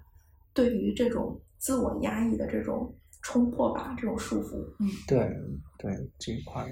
[0.53, 5.17] 对于这种自我压抑的这种冲破吧，这种束缚，嗯，对
[5.79, 6.67] 对，这一块儿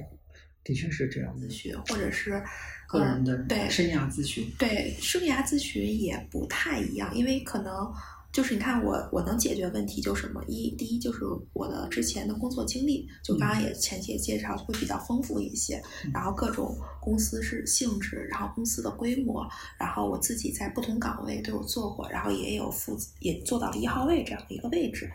[0.63, 1.51] 的确是这样的咨。
[1.51, 2.41] 询或者是
[2.87, 7.91] 个人的呃对生涯咨询，对生涯咨询也不太一样，因为可能
[8.31, 11.19] 就是你看我我能解决问题就什么一第一就是
[11.53, 19.47] 我的之前的工作经历，就刚刚也前期也介绍会比较丰富一些，嗯然后各种公司是性质，然后公司的规模，
[19.79, 25.07] 然后我自己在不同岗位都有做过，然后也有负也做到了一号位这样的一个位置。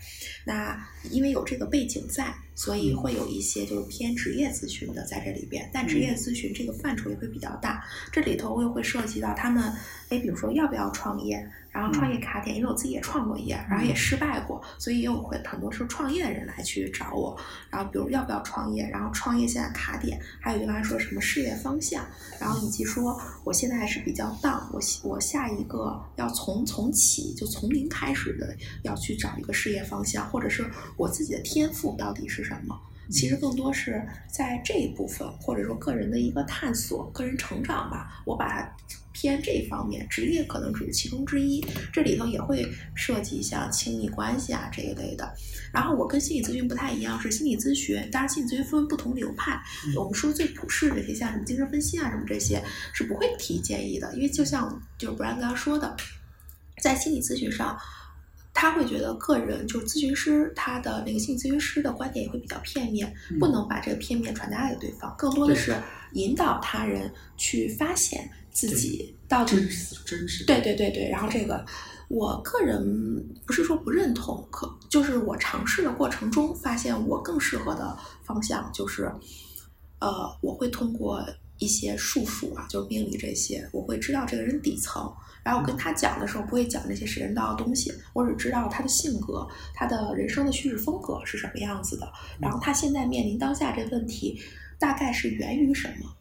[0.46, 0.78] 那
[1.10, 9.72] 因为有这个背景在，所以会有一些就是偏职业咨询的在这里边，但职业咨询这个范畴也会比较大，这里头又会涉及到他们，
[10.08, 17.38] 哎，比如说要不要创业，然后创业卡点，因为我自己也创过业，然后也失败过，所以也有会很多是创业的人来去找我，
[17.70, 22.04] 然后比如要不要创业，然后创业现在卡点，还有原来说什么事业方向，
[22.40, 32.74] 然后以及说我现在还是比较荡，我我下一个要从从起就从零开始的要去找一个事业方向，或者是我自己的天赋到底是什么。
[33.10, 38.76] 其实更多是在这一部分，或者说个人的一个探索、个人成长吧，我把它
[39.12, 45.34] 偏这方面，职业可能只是其中之一，这里头也会涉及像亲密关系啊这一类的。
[45.72, 55.96] 然后我跟心理咨询不太一样，是心理咨询，当然心理咨询分不同流派，嗯我们说最普世这些，像什么精神分析啊什么这些，是不会提建议的，因为就像就是不然刚刚说的，
[56.82, 57.74] 在心理咨询上。
[58.60, 65.72] 他会觉得个人就是咨询师，他的那个心理咨询师的观点也会比较片面，嗯不能把这个片面传达给对方，更多的是
[66.14, 70.44] 引导他人去发现自己到底真实真实。
[70.44, 71.64] 对对对对，然后这个，
[72.08, 79.08] 我个人不是说不认同，可就是我尝试的过程中发现我更适合的方向就是，
[80.00, 81.24] 呃，我会通过
[81.58, 85.08] 一些术数啊，就是命理这些，我会知道这个人底层，
[85.48, 92.06] 然后我跟他讲的时候不会讲那些神人道的东西，我只知道他的性格，他的人生的叙事风格是什么样子的，
[92.38, 94.38] 然后他现在面临当下这问题，
[94.78, 96.14] 大概是源于什么。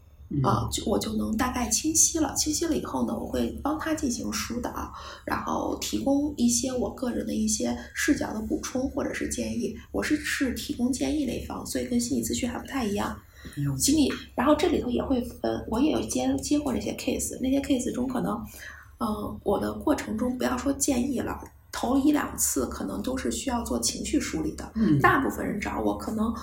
[0.44, 2.34] 啊，就我就能大概清晰了。
[2.36, 4.94] 清晰了以后呢，我会帮他进行疏导，
[5.26, 9.76] 然后提供一些我个人的一些视角的补充或者是建议。
[9.92, 13.18] 我是是提供建议那一方，所以跟心理咨询还不太一样。
[13.78, 18.38] 心理，然后这里头也会分，我也有接接过那些 case，那些 case 中可能，
[19.00, 21.40] 嗯，我的过程中不要说建议了，
[21.72, 24.72] 头一两次可能都是需要做情绪梳理的。
[24.76, 26.34] 嗯大部分人找我可能，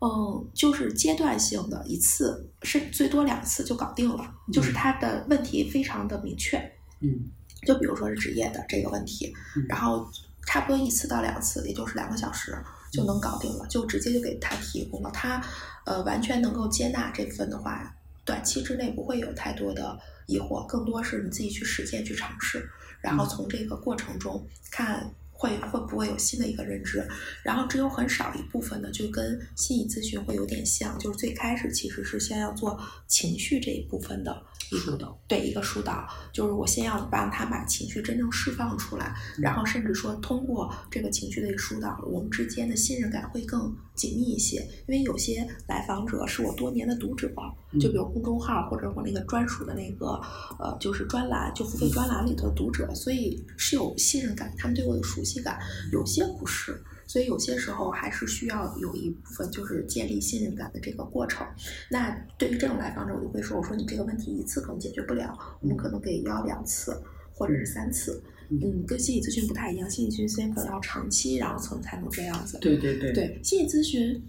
[0.00, 6.58] 嗯，就是阶段性的一次，是最多两次就搞定了，就是他的问题非常的明确。
[7.00, 7.30] 嗯
[7.66, 10.06] 就比如说是职业的这个问题嗯，然后
[10.46, 12.56] 差不多一次到两次，也就是两个小时
[12.92, 15.10] 就能搞定了，就直接就给他提供了。
[15.10, 15.42] 他
[15.84, 17.95] 呃完全能够接纳这部分的话，
[18.26, 22.68] 短期之内不会有太多的疑惑，更多是你自己去实践去尝试，
[23.00, 25.10] 然后从这个过程中看。
[25.38, 27.06] 会会不会有新的一个认知？
[27.42, 44.60] 然后只有很少一部分呢，就跟心理咨询会有点像，就是最开始其实是先要做情绪这一部分的一个疏导对一个疏导，就是我先要帮他把情绪真正释放出来，然后甚至说通过这个情绪的一个疏导，我们之间的信任感会更紧密一些。
[44.88, 47.30] 因为有些来访者是我多年的读者，
[47.78, 50.20] 就比如公众号或者我那个专属的那个
[50.58, 55.58] 呃，就是专栏，就付费专栏里头的读者，所以是有信任感，他们对我有熟悉感。
[55.92, 56.80] 有些不是。
[57.08, 61.46] 所以有些时候还是需要有一部分就是建立信任感的这个过程。
[61.88, 67.00] 那对于这种来访者，我就会说：“我说你这个问题一次可能解决不了，我们可能给要两次
[67.32, 68.20] 或者是三次。
[68.50, 72.58] 嗯，跟心理咨询不太一样，心理咨询可能要长期，然后才才能这样子。
[72.60, 74.20] 对对对对，心理咨询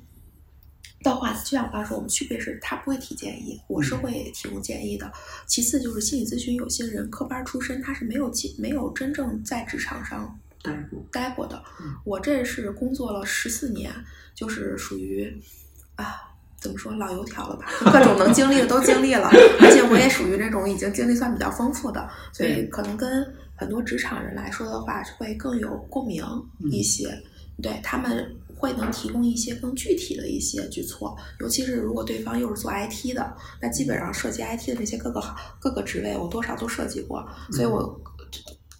[1.01, 5.11] 的话，就像我刚才说，我们区别是他不会提建议，我是会提供建议的。
[5.47, 11.95] 其次就是心理咨询，有些人科班出身，他是没有进没有真正在职场上待过待过的嗯。
[12.03, 13.91] 我这是工作了十四年，
[14.35, 15.35] 就是属于
[15.95, 16.23] 啊。
[16.59, 17.67] 怎么说老油条了吧？
[17.93, 19.29] 各种能经历的都经历了，
[19.61, 23.23] 而且我也属于这种已经经历算比较丰富的，所以可能跟
[23.55, 26.25] 很多职场人来说的话，会更有共鸣
[26.71, 27.15] 一些。
[27.61, 35.23] 对他们会能提供一些更具体的一些举措，尤其是如果对方又是做 IT 的，那基本上涉及 IT 的这些各个
[35.59, 38.01] 各个职位，我多少都涉及过，所以我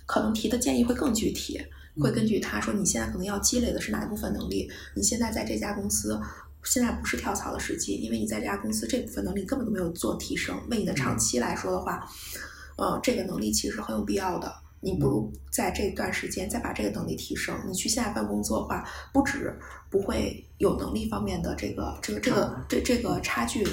[0.08, 1.62] 可能提的建议会更具体，
[2.02, 6.20] 会根据他说你现在可能要积累的是哪一部分能力，你现在在这家公司。
[6.64, 10.54] 现在不是跳槽的时机，因为你在这家公司这部分能力根本都没有做提升。
[10.70, 12.06] 为你的长期来说的话，
[12.76, 14.54] 呃，这个能力其实很有必要的。
[14.82, 17.56] 你不如在这段时间再把这个能力提升。
[17.66, 18.84] 你去下一份工作的话，
[19.14, 19.58] 不止
[19.90, 23.66] 不会有能力方面的这个这个这个这这个差距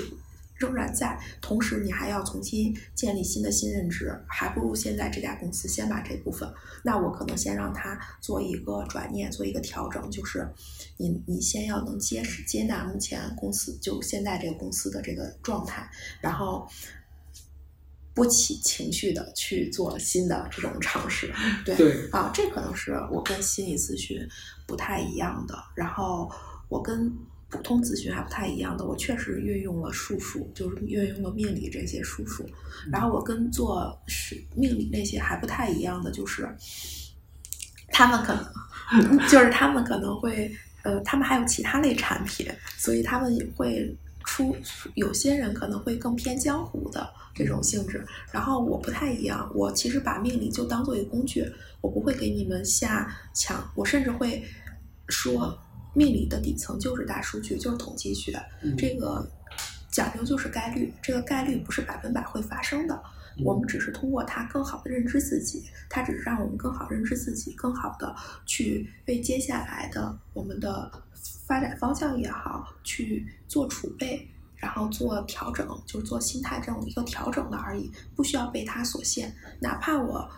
[0.56, 6.48] 仍然在，同时你还要重新建立新的新认知，还不如现在这家公司先把这部分。
[6.82, 10.48] 那我可能先让他做一个转念，做一个调整，就是
[10.96, 15.90] 你你先要能接接纳目前公司就现在这个公司的这个状态，
[16.20, 16.68] 然后。
[18.16, 24.16] 不起情绪的去做新的这种尝试，对对啊，这可能是我跟心理咨询
[24.68, 25.58] 不太一样的。
[25.74, 26.30] 然后
[26.68, 27.12] 我跟
[27.54, 32.44] 普通咨询还不太一样的，我确实运用了术数，就是运用了命理这些术数。
[32.90, 36.48] 然后我跟做是命理那些还不太一样的，就是
[37.88, 44.54] 他们可能 就是他们可能会呃，他们还有其他类产品，所以他们也会出
[44.94, 48.04] 有些人可能会更偏江湖的这种性质。
[48.32, 51.46] 然后我不太一样，我其实把命理就当做一个工具，
[51.80, 54.42] 我不会给你们下强，我甚至会
[55.08, 55.56] 说
[55.94, 59.26] 命理的底层就是大数据，就是统计学，嗯这个
[59.90, 63.02] 讲究就是概率，这个概率不是百分百会发生的。
[63.42, 68.14] 我们只是通过它更好的认知自己，它只是让我们更好认知自己，更好的
[68.46, 70.88] 去为接下来的我们的
[71.44, 79.34] 发展方向也好去做储备，然后做调整，就是做心态这种一个调整的而已，不需要被它所限。
[79.60, 80.30] 哪怕我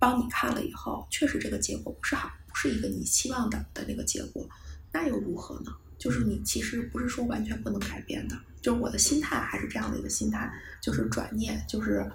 [0.00, 4.48] 帮你看了以后，确实这个结果不是好，不是一个你期望的的那个结果，
[4.92, 5.72] 那又如何呢？
[5.98, 10.50] 就是你其实不是说完全不能改变的，就是我的心态还是这样的一个心态，
[10.80, 12.10] 就是转念，就是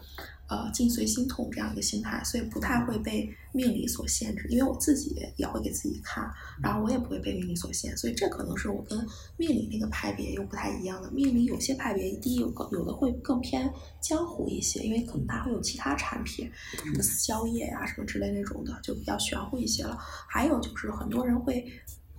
[0.48, 6.28] 呃境随心痛这样一个心态，所以不太会被命理所限制，因为我自己也会给自己看，
[6.64, 8.98] 然后我也不会被命理所限，所以这可能是我跟
[9.38, 11.12] 命理那个派别又不太一样的。
[11.12, 19.96] 命理有些派别，第一有个有的会更偏江湖一些，因为可能它会有其他产品，什么宵夜呀、什么之类那种的，就比较玄乎一些了。
[20.28, 21.72] 还有就是很多人会。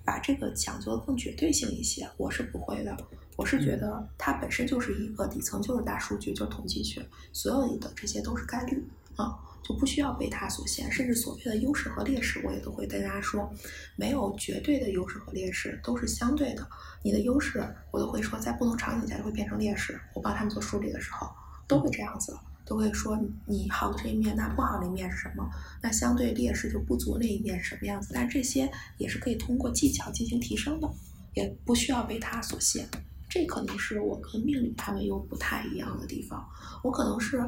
[0.07, 2.97] 把这个讲究的更绝对性一些，我是不会的。
[3.35, 8.83] 我是觉得它本身就是一个底层就是大数据，就是统计学，所有的这些都是概率
[9.17, 10.91] 啊，就不需要被它所限。
[10.91, 13.53] 甚至所谓的优势和劣势，我也都会跟大家说，
[13.97, 16.67] 没有绝对的优势和劣势，都是相对的。
[17.03, 20.01] 你的优势，我都会说，在不同场景下就会变成劣势。
[20.15, 21.29] 我帮他们做梳理的时候，
[21.67, 22.33] 都会这样子，
[22.67, 25.49] 都会说你好的这一面，那不好的一面是什么？
[25.81, 28.11] 那相对劣势就不足那一面是什么样子？
[28.13, 30.91] 但这些也是可以通过技巧进行提升的，
[31.35, 32.87] 也不需要被它所限。
[33.29, 36.45] 这可能是我跟命理他们又不太一样的地方。
[36.83, 37.39] 我可能是，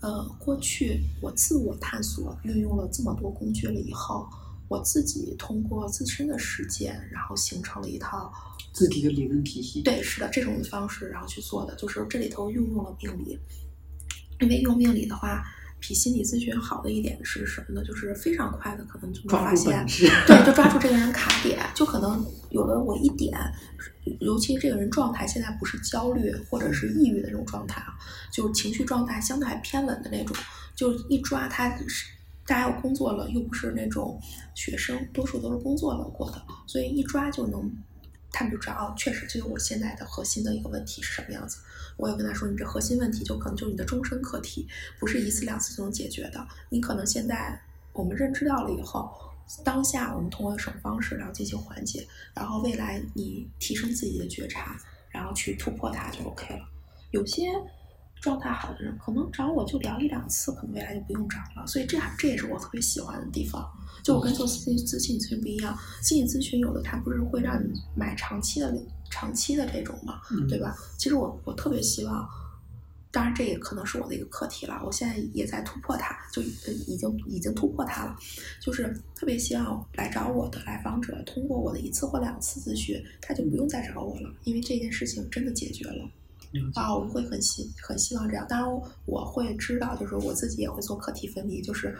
[0.00, 4.28] 呃，过去我自我探索运用了这么多工具了以后，
[4.68, 8.32] 我自己通过自身的实践，然后形成了一套
[8.72, 9.82] 自己的理论体系。
[9.82, 13.38] 对，是的，这种方式然后去做的，就是这里头运用了命理，
[14.40, 15.44] 因为用命理的话。
[15.86, 17.84] 比心理咨询好的一点是什么呢？
[17.84, 19.84] 就是非常快的，可能就能发现，
[20.26, 23.38] 对，就抓住这个人卡点，就可能有的我一点，
[24.18, 27.92] 尤其这个人状态现在不是焦虑或者是抑郁的那种状态啊，
[28.32, 30.34] 就情绪状态相对还偏稳的那种，
[30.74, 32.06] 就一抓他是
[32.46, 34.18] 大家有工作了，又不是那种
[34.54, 37.70] 学生，多数都是工作了过的，所以一抓就能。
[38.36, 41.58] 他们就知道哦，确实，这个我现在的核心的一个问题是什么样子。
[41.96, 44.66] 我也跟他说，你这核心问题就可能就是你的终身课题，
[44.98, 46.46] 不是一次两次就能解决的。
[46.70, 47.60] 你可能现在
[47.92, 49.10] 我们认知到了以后，
[49.64, 54.76] 当下我们通过什么方式然后进行缓解，然后未来你提升自己的觉察，
[55.10, 56.60] 然后去突破它就 OK 了。
[57.10, 57.48] 有些。
[58.20, 61.66] 状态好的人，可能找我就聊一两次，可能未来就不用找了。
[61.66, 63.70] 所以这这也是我特别喜欢的地方。
[64.02, 68.74] 就我跟做心理咨询不一样，心理咨询有的他不是会让你买长期的、
[69.14, 70.76] 长期的这种嘛，对吧？
[70.98, 72.28] 其实我我特别希望，
[73.12, 74.82] 当然这也可能是我的一个课题了。
[74.84, 78.16] 我现在也在突破它，就已经已经突破它了。
[78.60, 86.10] 就是特别希望来找我的来访者，通过我的一次或两次咨询，他就不用再找我了，因为这件事情真的解决了。
[86.74, 88.44] 啊，我会很希很希望这样。
[88.48, 91.96] 当然，我会知道，就是我自己也会做课题分离，就是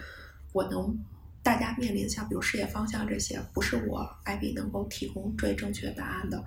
[0.53, 0.99] 我能
[1.45, 6.43] 大家面临像比如事业方向这些，不是我艾比能够提供最正确答案的，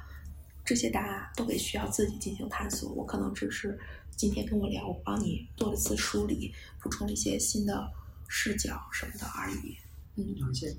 [0.68, 2.92] 这些答案都得需要自己进行探索。
[2.92, 3.80] 我可能只是
[4.16, 6.54] 今天跟我聊，我帮你做了次梳理，
[6.84, 7.90] 补充了一些新的
[8.28, 9.78] 视角什么的而已。
[10.18, 10.76] 嗯，了解。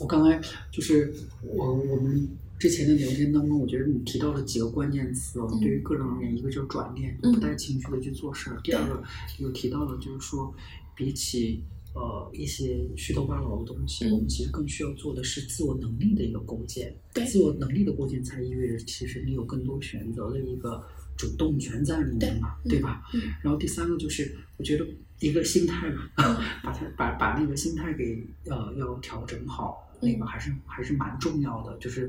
[0.00, 0.40] 我刚才
[0.72, 2.28] 就是我我们。
[2.58, 5.38] 之前的聊天当中，我觉得你提到了几个关键词。
[5.60, 9.00] 对于个人而言，一个就是转念，不带情绪的去做事儿；第二个
[9.38, 10.52] 又提到了，就是说，
[10.96, 11.62] 比起
[11.98, 16.94] 呃一些虚头巴脑的东西，我们其实更需要做的是自我能力的一个构建。
[17.12, 20.82] 对自我能力的构建，才意味着其实你有更多选择的一个
[21.16, 23.02] 主动权在里面嘛，对吧？
[23.42, 24.86] 然后第三个就是，我觉得
[25.18, 26.08] 一个心态嘛，
[26.62, 29.84] 把它把把那个心态给呃要调整好。
[30.00, 32.08] 那个还是还是蛮重要的，就是，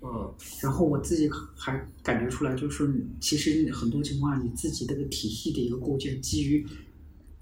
[0.00, 2.88] 呃，然后我自己还感觉出来，就是说，
[3.20, 6.66] 其实很多情况，你自己这个体系的一个构建，基于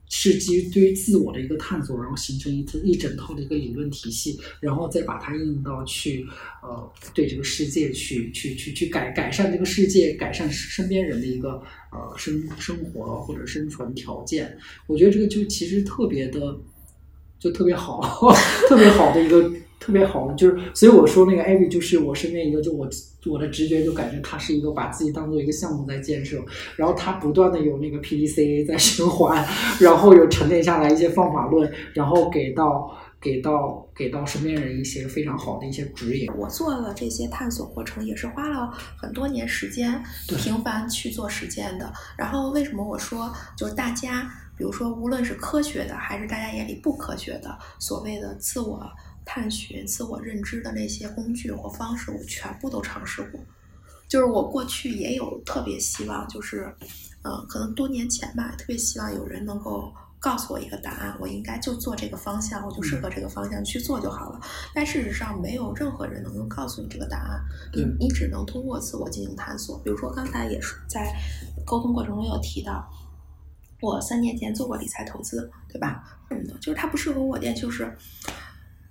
[0.08, 6.26] 是基于对于自我的一个探索，然后形成一次一整套的一个理论体系，然后再把它应用到去，
[6.62, 14.56] 呃，对这个世界去去去去改改善这个世界，改善身边人的一个呃生生活或者生存条件。
[14.86, 16.56] 我觉得这个就其实特别的，
[17.38, 18.00] 就特别好，
[18.68, 19.52] 特别好的一个。
[19.78, 22.88] 特别好，就是所以我说那个艾比就是我身边一个，就我
[23.26, 26.42] 我的直觉就感觉他是一个把自己当做一个项目在建设，
[26.76, 29.44] 然后他不断的有那个 P D C A 在循环，
[29.80, 36.30] 然后有沉淀下来一些方法论，然后给到给到给到身边人一些非常好的一些指引。
[36.36, 41.92] 我做了这些探索过程，也是花了很多年时间，频繁去做实践的。
[42.16, 48.80] 然后为什么我说就是大家，比如说无论是科学的还是大家眼里不科学的，所谓的自我。
[49.26, 53.40] 探寻自我认知的那些工具或方式，我全部都尝试过。
[54.08, 56.72] 就是我过去也有特别希望，就是，
[57.24, 64.40] 嗯，可能多年前吧，特别希望有人能够告诉我一个答案，我应该就做这个方向，我就适合这个方向去做就好了。
[64.72, 69.76] 但事实上，没有任何人能够告诉你这个答案，你你只能通过自我进行探索。
[69.80, 71.12] 比如说刚才也是在
[71.64, 72.88] 沟通过程中有提到，
[73.80, 76.04] 我三年前做过理财投资，对吧？
[76.30, 77.92] 嗯，就是它不适合我，店就是。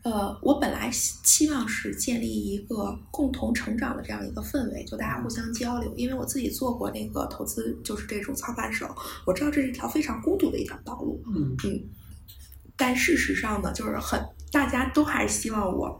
[0.06, 5.91] 呃，我本来期望是建立一个共同成长的这样一个氛围，就大家互相交流。
[5.97, 8.88] 因为我自己做过那个投资，就是这种操盘手，
[9.26, 11.20] 我知道这是一条非常孤独的一条道路。
[11.36, 11.89] 嗯嗯。
[12.78, 15.99] 但事实上呢，就是很大家都还是希望我，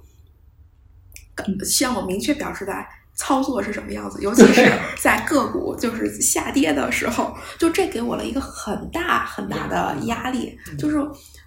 [1.64, 11.00] 希望我明确表示在操作是什么样子，尤其是 在个股就是下跌的时候，就这给我了一个很大很大的压力，就是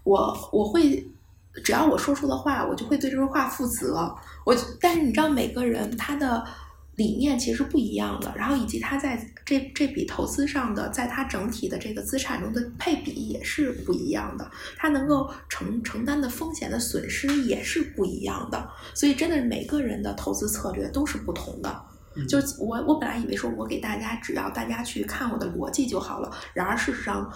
[0.03, 1.09] 我我会。
[1.63, 4.15] 只要我说出的话，我就会对这个话负责。
[4.45, 6.45] 我但是你知道，每个人他的
[6.97, 21.83] 理念其实不一样的，然后以及他在这这笔投资上的，在他整体的这个资产中的配比也是不一样的，他能够承承担的风险的损失也是不一样的，所以真的每个人的投资策略都是不同的。
[22.29, 27.31] 就我我本来以为说我给大家只要大家去看我的逻辑就好了，然而事实上，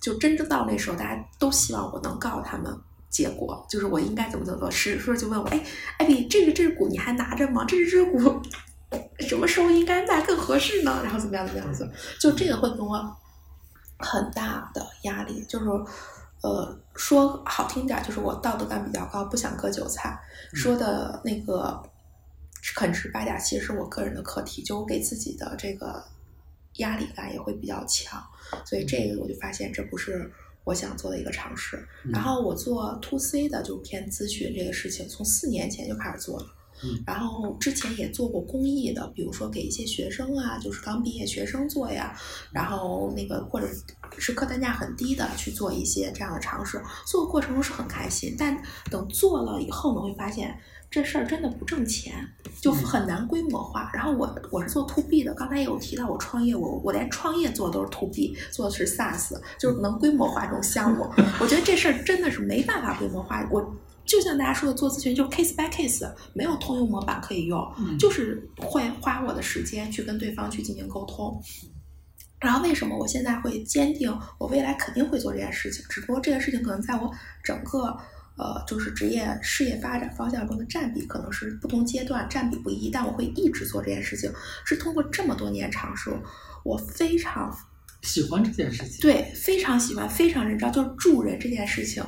[0.00, 2.72] 就真正到那时候，大家都希望我能告诉他们
[3.10, 4.70] 结果，就是我应该怎么怎么做。
[4.70, 5.64] 时叔就问我，哎，
[5.98, 7.64] 艾比，这个这只股你还拿着吗？
[7.66, 8.42] 这只股。
[9.20, 11.00] 什么时候应该卖更合适呢？
[11.04, 11.86] 然后怎么样怎么样子？
[12.18, 13.16] 就这个会给我
[13.98, 15.66] 很大的压力，就是
[16.42, 20.18] 呃说好听点，就是我道德感比较高，不想割韭菜。
[20.54, 21.82] 说的那个
[22.74, 26.02] 很直白点，其实是我个人的课题，就我给自己的这个
[26.76, 28.22] 压力感也会比较强，
[28.64, 30.32] 所以这个我就发现这不是
[30.64, 31.86] 我想做的一个尝试。
[32.12, 36.46] 然后我做 to C 的，就偏咨询这个事情，从四年前就开始做了。
[37.04, 42.16] 然后之前也做过公益的，比如说给一些学生啊，就是刚毕业学生做呀，
[42.52, 43.66] 然后那个或者
[44.16, 48.56] 是客单价很低的去做一些这样的尝试，做的过程中是很开心，但
[48.92, 50.56] 等做了以后呢，会发现
[50.90, 52.14] 这事儿真的不挣钱，
[52.60, 53.90] 就很难规模化。
[53.92, 61.08] 然后我我是做 to B 的，刚才也有提到我创业，我我连创业做的都是 to B，做的是 SaaS，就是能规模化这种项目，
[61.40, 63.74] 我觉得这事儿真的是没办法规模化，我。
[64.06, 67.62] 就像大家说的，做咨询就是 case by case，没有通用模板可以用，
[67.98, 71.38] 就是会花我的时间去跟对方去进行沟通。
[72.40, 75.84] 然后为什么我现在会坚定，我未来肯定会做这件事情？
[75.90, 77.12] 只不过这件事情可能在我
[77.44, 77.94] 整个
[78.38, 84.32] 呃就是职业事业发展方向中的占比可能是不同阶段占比不一，但我会一直做这件事情，
[84.64, 86.10] 是通过这么多年尝试，
[86.64, 87.54] 我非常。
[88.02, 92.00] 喜欢这件事情，对，非常喜欢，非常认真，就是助人这件事情，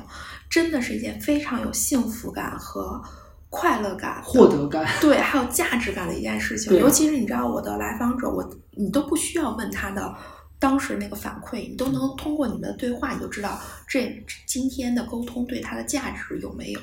[0.49, 3.03] 真的是一件非常有幸福感和
[3.49, 6.73] 快乐感、获得感，对，还有价值感的一件事情。
[6.79, 10.15] 尤其是你知道，我的来访者，我你都不需要问他的
[10.61, 16.79] 当时那个反馈，你都能通过你们的对话，你就知道这今天的沟通对他的价值有没有。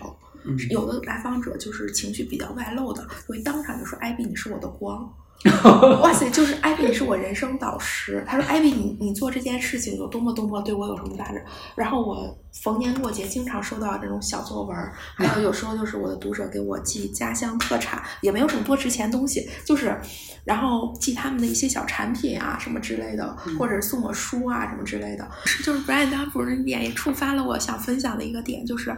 [0.70, 5.08] 有的来访者就是情绪比较外露的，会当场就说：“艾比，你是我的光。”
[6.02, 8.24] 哇塞，就是艾比是我人生导师。
[8.26, 11.40] 他说：“艾比，你你做这件事情有多么多么对我有什么价值？”
[11.76, 14.76] 然后我逢年过节经常收到这种小作文，
[15.14, 19.96] 还有有时候就是我的读者给我寄家乡特产，也没有什么多值钱东西，就是
[20.44, 25.30] 然后寄他们的一些小产品啊什么之类的，或者送我书啊什么之类的。
[25.64, 28.90] 就是 Brian 当主任点也触发了我想分享的一个点，就是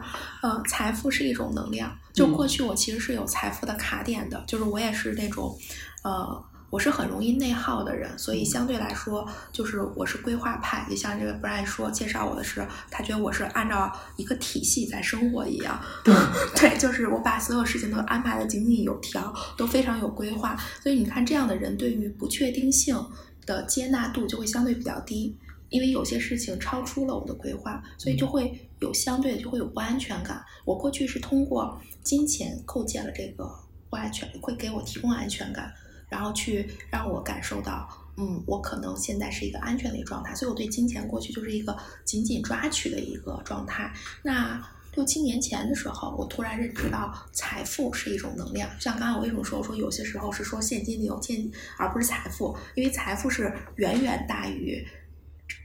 [0.43, 1.95] 呃，财富是一种能量。
[2.15, 5.55] 就过去我其实是有财富的卡点的，就是我也是那种。
[6.03, 10.87] 呃，我是很容易内耗的人，所以相对来说，就是我是规划派。
[10.89, 15.81] 就像这个 Brian 说，介绍我的是，他觉得我是按照一个体系在生活一样。
[16.05, 16.15] 对，
[16.57, 20.57] 对，就是我把所有事情都安排的井井有条，都非常有规划。
[20.83, 22.97] 所以你看，这样的人对于不确定性
[23.45, 25.37] 的接纳度就会相对比较低，
[25.69, 30.41] 因为有些事情超出了我的规划，所以就会有相对的就会有不安全感。
[30.65, 33.45] 我过去是通过金钱构建了这个
[33.91, 35.73] 不安全，会给我提供安全感。
[36.11, 43.91] 然后去让我感受到，嗯，我可能现在是一个安全的一个状态，所以我对金钱过去就是一个紧紧抓取的一个状态。
[44.23, 44.61] 那
[44.97, 48.69] 六七年前的时候，我突然认知到财富是一种能量。
[48.81, 51.49] 像刚才我为什么说我说有些时候是说现金流现
[51.79, 54.85] 而不是财富，因为财富是远远大于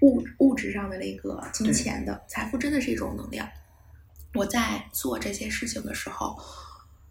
[0.02, 3.50] 物物质上的那个金钱的，财富真的是一种能量。
[4.36, 6.38] 我在做这些事情的时候。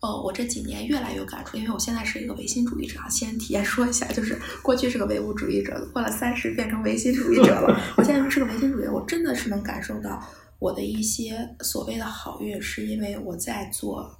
[0.04, 3.00] 呃，我这几年越来越感触，因为我现在是一个唯心主义者。
[3.08, 7.80] 先体验说一下，就是过去是个唯物主义者，过了三十变成唯心主义者了。
[7.96, 10.22] 我现在是个唯心主义者，我真的是能感受到
[10.58, 14.14] 我的一些所谓的好运，是因为我在做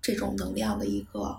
[0.00, 1.36] 这种能量的一个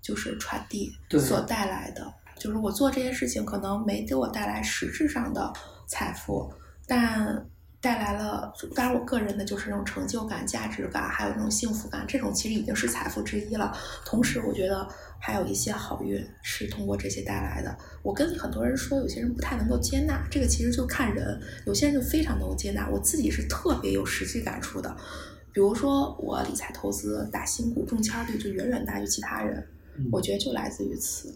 [0.00, 2.10] 就是传递所带来的。
[2.38, 5.52] 就是我做这些事情可能没给我带来实质上的
[5.86, 6.50] 财富，
[6.86, 7.46] 但。
[7.80, 13.72] 带来了，当然我个人的就是那种成就感、价值感，还有那种幸福感，这种其实已经是财富之一了。
[14.04, 14.84] 同时，我觉得
[15.20, 17.78] 还有一些好运是通过这些带来的。
[18.02, 21.40] 我跟很多人说，有些人不太能够接纳，这个其实就看人。
[21.66, 24.96] 有些人就非常能够接纳，我自己是特别有实际感触的。
[25.52, 29.64] 比如说，我理财投资打新股中签率就远远大于其他人，
[30.10, 31.32] 我觉得就来自于此。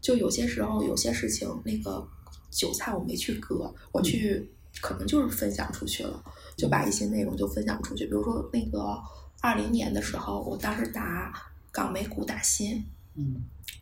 [0.00, 2.04] 就有些时候有些事情，那个
[2.50, 4.50] 韭菜我没去割，我去。
[4.80, 6.22] 可能就是分享出去了，
[6.56, 8.04] 就把一些内容就分享出去。
[8.06, 8.98] 比如说那个
[9.40, 11.32] 二零年的时候，我当时打
[11.70, 13.36] 港美股打新，嗯，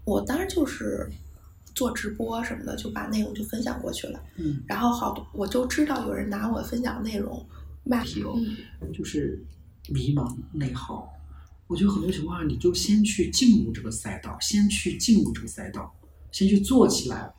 [0.05, 1.11] 我当时就是
[1.75, 4.21] 做直播什么的，就把内容就分享过去了。
[4.37, 7.45] 嗯，然后好多我就知道有人拿我分享内容
[7.85, 8.05] 卖，
[8.81, 9.43] 嗯就是
[9.89, 11.09] 迷茫内耗，
[11.67, 15.95] 我觉得很多情况下，你就先去进入这个赛道，先去进入这个赛道，
[16.31, 17.33] 先去做起来，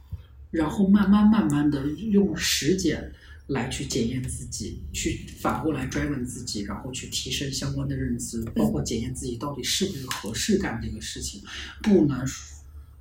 [0.49, 3.11] 然后慢慢慢慢的用实践
[3.49, 11.43] 来去检验自己，去反过来追问自己，然后去提升相关的认知，包括检验自己到底是不是合适干这个事情，
[11.81, 12.23] 不能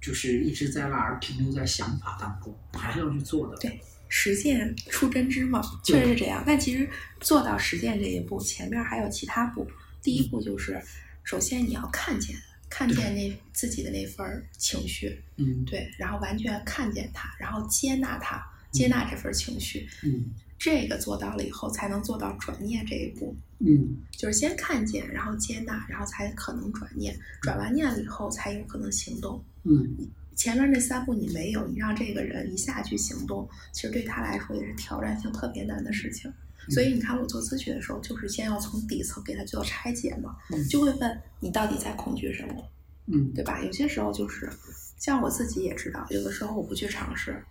[0.01, 3.57] 就是一直在那儿停留在想法当中，还是要去做的。
[3.59, 6.42] 对，实践出真知嘛，确实是这样。
[6.46, 6.88] 但其实
[7.20, 9.68] 做到实践这一步，前面还有其他步。
[10.01, 10.80] 第一步就是，
[11.24, 12.34] 首先你要看见，
[12.70, 19.88] 看见那自己的那份情绪，嗯对，然后完全看见它，然后接纳它，接纳这份情绪。
[20.02, 20.26] 嗯
[20.58, 23.32] 这个做到了以后，才能做到转念这一步。
[23.60, 27.16] 嗯就是先看见，然后接纳，然后才可能转念。
[27.42, 29.40] 转完念了以后，才有可能行动。
[29.62, 29.96] 嗯
[30.34, 36.32] 前面那三步你没有，你让这个人一下去行动，其实对他来说也是挑战性特别难的事情。
[36.70, 42.68] 所以你看，我做咨询的时候，就是先要从底层给他做拆解嘛，嗯就会问你到底在恐惧什么，
[43.06, 43.62] 嗯对吧？
[43.62, 44.50] 有些时候就是，
[44.98, 47.44] 像我自己也知道，有的时候我不去尝试，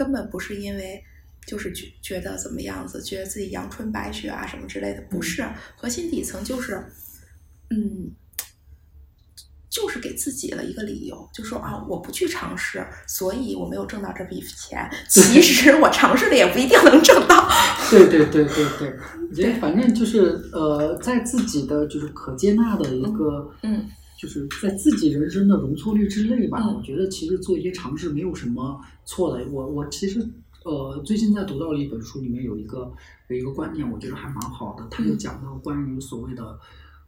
[0.00, 1.04] 根本不是因为
[1.46, 5.46] 就是觉觉得怎么样子，觉得自己阳春白雪啊什么之类的，不是，
[5.76, 6.82] 核心底层就是，
[7.68, 8.12] 嗯。
[9.70, 14.90] 就是给自己了一个理由，就说啊，我不去尝试，所以我没有挣到这笔钱。
[15.08, 17.48] 其实我尝试了也不一定能挣到。
[17.88, 18.92] 对对对对对，
[19.30, 23.88] 我觉得反正就是呃，在自己的就是可接纳的一个，嗯，
[24.20, 26.58] 就是在自己人生的容错率之内吧。
[26.62, 29.42] 嗯我觉得其实做一些尝试没有什么错的。
[29.50, 30.20] 我我其实
[30.66, 32.92] 呃最近在读到了一本书，里面有一个
[33.28, 34.86] 有一个观点，我觉得还蛮好的。
[34.90, 36.58] 他就嗯讲到关于所谓的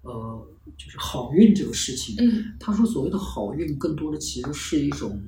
[0.01, 0.49] 呃
[0.79, 2.17] 就是好运这个事情。
[2.19, 5.21] 嗯他说所谓的好运，更多的其实是一种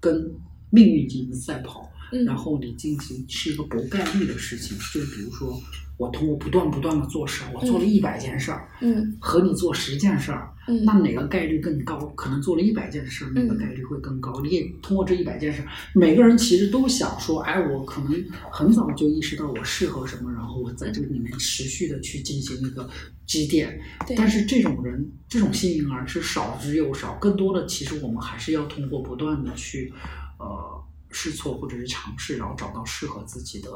[0.00, 0.34] 跟
[0.70, 1.88] 命运进行赛跑。
[2.12, 5.60] 嗯，然后你进行是一个博概率的事情，就是比如说
[5.96, 11.98] 我通过不断不断的做事儿，我做了一百件事儿，嗯和你做十件事儿，嗯，那哪个概率更高？
[12.16, 14.40] 可能做了一百件事儿，那个嗯概率会更高。
[14.42, 18.12] 你也通过这一百件事儿，每个人其实都想说，哎，我可能
[18.50, 22.88] 很早就意识到我适合什么，然后我在这个里面持续的去进行一个
[23.26, 23.80] 积淀。
[24.06, 29.92] 对，但是这种人，这种幸运儿是少之又少，更多的其实我们还是要通过不断的去，
[30.38, 33.70] 呃，试错或者是尝试，然后找到适合自己的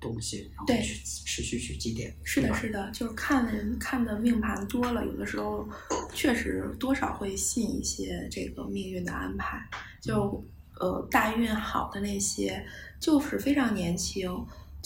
[0.00, 2.14] 东西，然后对去持续去积淀。
[2.24, 5.68] 是的，是的，就是看人看的命盘多了，有的时候
[6.14, 9.68] 确实多少会信一些这个命运的安排。
[10.00, 10.42] 就
[10.80, 12.64] 呃大运好的那些，
[13.00, 14.30] 就是非常年轻，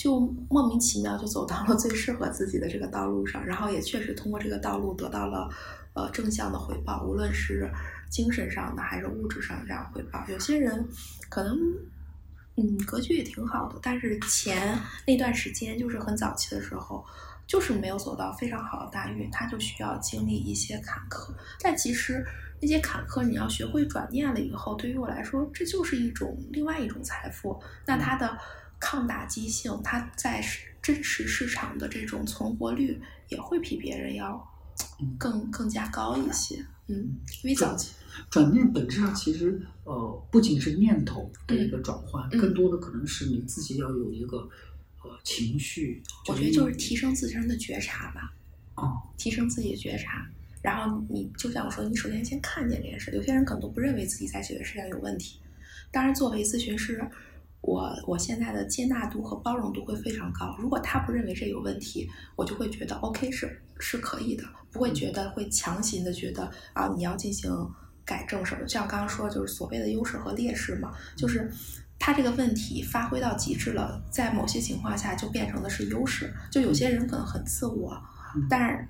[0.03, 0.19] 就
[0.51, 5.49] 莫名其妙就走到了最适合自己的这个道路上，然后也确实通过这个道路得到了
[5.95, 7.71] 呃正向的回报，无论是
[8.11, 10.25] 精神上的还是物质上的这样回报。
[10.29, 10.89] 有些人
[11.29, 11.57] 可能。
[12.55, 17.03] 嗯，格局也挺好的，但是前那段时间就是很早期的时候，
[17.47, 21.33] 就是没有走到非常好的大运，他就需要经历一些坎坷。
[21.63, 22.23] 但其实
[22.61, 27.59] 那些坎坷，你要学会转念了以后，对于我来说，这就是一种另外一种财富。
[27.87, 28.39] 那他的
[28.83, 34.45] 抗打击性，它在市真实市场的这种存活率，也会比别人要
[35.01, 36.57] 嗯更更加高一些。
[36.89, 36.97] 嗯，
[37.45, 37.93] 因为早期，
[38.29, 44.39] 转念本质上其实呃不仅是念头的一个转换，嗯更多的可能是你自己要有一个
[45.05, 46.03] 呃情绪。
[46.29, 48.35] 我觉得就是提升自身的觉察吧。
[48.75, 50.29] 哦，提升自己的觉察。
[50.61, 53.13] 然后你就像我说，你首先先看见这件事。
[53.13, 55.39] 有些人可能都不认为自己在这个事上有问题。
[55.93, 57.05] 当然，作为咨询师，
[57.63, 60.55] 我我现在的接纳度和包容度会非常高。
[60.59, 67.51] 如果他不认为这有问题，我就会觉得 OK 是是可以的，不会觉得会强行的觉得啊你要进行
[68.05, 68.63] 改正什么。
[68.63, 71.51] 就像刚刚说，就是所谓的优势和劣势嘛，就是。
[72.05, 76.35] 他这个问题发挥到极致了，在某些情况下就变成的是优势。
[76.51, 77.93] 就有些人可能很自我，
[78.35, 78.89] 嗯但是，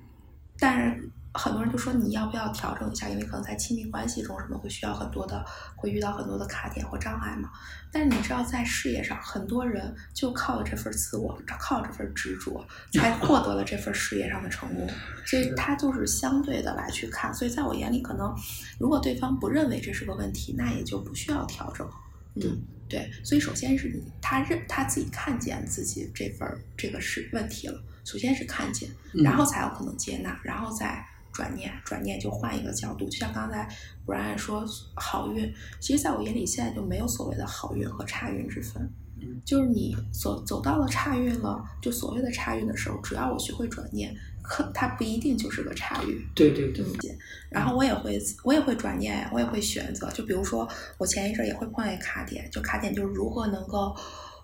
[0.57, 3.09] 但是很多人就说你要不要调整一下？
[3.09, 5.43] 因为可能在亲密关系中什么会需要很多的，
[5.75, 7.49] 会遇到很多的卡点或障碍嘛。
[7.91, 14.87] 但是你知道，在事业上，很多人就靠了这份自我，靠这份执着，才 获得了这份事业上的成功。
[15.25, 17.33] 所以他就是相对的来去看。
[17.33, 18.33] 所以在我眼里，可能
[18.79, 21.87] 如果对方不认为这是个问题，那也就不需要调整。
[22.35, 22.61] 嗯。
[22.89, 31.03] 对，所以首先是你他认他自己看见自己这份这个是问题了，首先是看见，嗯然后才有可能接纳，然后再
[31.33, 33.09] 转念，转念就换一个角度。
[33.09, 33.67] 就像刚才
[34.05, 34.63] Brian 说
[34.95, 38.81] 好运，其实在我眼里现在就没有所谓的好运和差运之分，
[39.19, 46.21] 嗯就是你走走到了差运了，就所谓的差运的时候，只要我学会转念，可它不一定就是个差运。
[46.35, 46.85] 对对对，
[47.49, 50.09] 然后我也会，我也会转念呀，我也会选择。
[50.11, 50.67] 就比如说，
[50.97, 53.95] 我前一阵也会碰见卡点，就卡点就是如何能够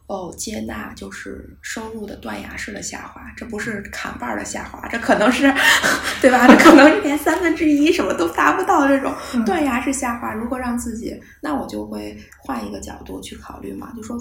[0.10, 5.44] 哦，接纳就是收入的断崖式的下滑，这不是砍半儿的下滑，这可能是，
[6.20, 6.48] 对吧？
[6.48, 9.14] 这可能是连三分之一什么都达不到这种
[9.46, 10.34] 断崖式下滑。
[10.34, 14.18] 如果让自己，那我就会换一个角度去考虑嘛，就说，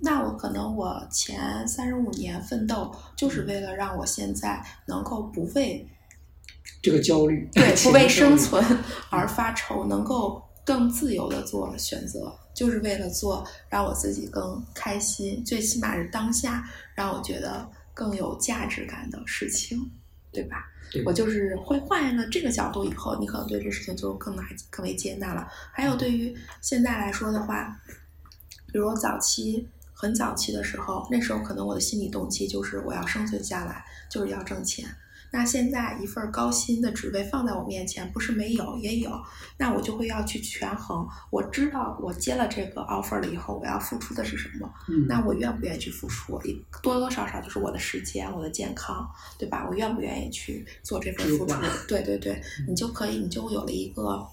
[0.00, 5.88] 那我可能我前三十五年奋斗，就是为了让我现在能够不为
[6.82, 8.60] 这个焦虑，对，不为生存。
[8.64, 8.78] 存
[9.10, 19.88] 而发愁，能够更自由的做选择，就是为了做让我自己更开心，最起码是当下让我觉得更有价值感的事情，
[20.32, 20.68] 对吧？
[20.90, 25.48] 对我就是会换一个这个角度以后，你可能对这事情就更来更为接纳了。
[25.70, 27.80] 还有对于现在来说的话，
[28.72, 34.84] 比如我早期很早期的时候，那时候可能我的心理动机就是我要生存下来，就是要挣钱。
[35.30, 39.10] 那现在一份高薪的职位放在我面前，不是没有也有，
[39.58, 41.06] 那我就会要去权衡。
[41.30, 46.40] 我知道我接了这个 offer 了以后，我要付出的是什么，嗯，那我愿不愿意去付出？
[46.44, 49.08] 也多多少少就是我的时间、我的健康，
[49.38, 49.66] 对吧？
[49.68, 51.56] 我愿不愿意去做这份付出？
[51.86, 54.26] 对对对，你就可以，你就有了一个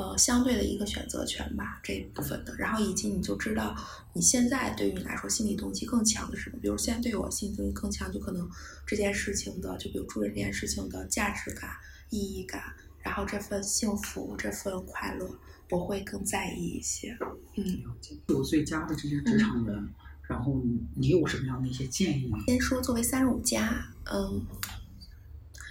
[0.00, 2.54] 呃相对的一个选择权吧，这一部分的。
[2.56, 3.76] 然后以及你就知道
[4.14, 6.58] 你现在对于你来说心理动机更强的是什么？
[6.62, 8.48] 比如现在对我心理动机更强，就可能
[8.86, 11.70] 这件事情的，就比如助人这件事情的价值感、
[12.08, 12.62] 意义感，
[13.02, 15.28] 然后这份幸福、这份快乐，
[15.70, 17.14] 我会更在意一些。
[17.56, 17.64] 嗯。
[17.82, 18.16] 了解。
[18.28, 19.88] 有最佳的这些职场人，
[20.26, 22.38] 然后你你有什么样的一些建议吗？
[22.46, 24.46] 先说作为三十五加，嗯，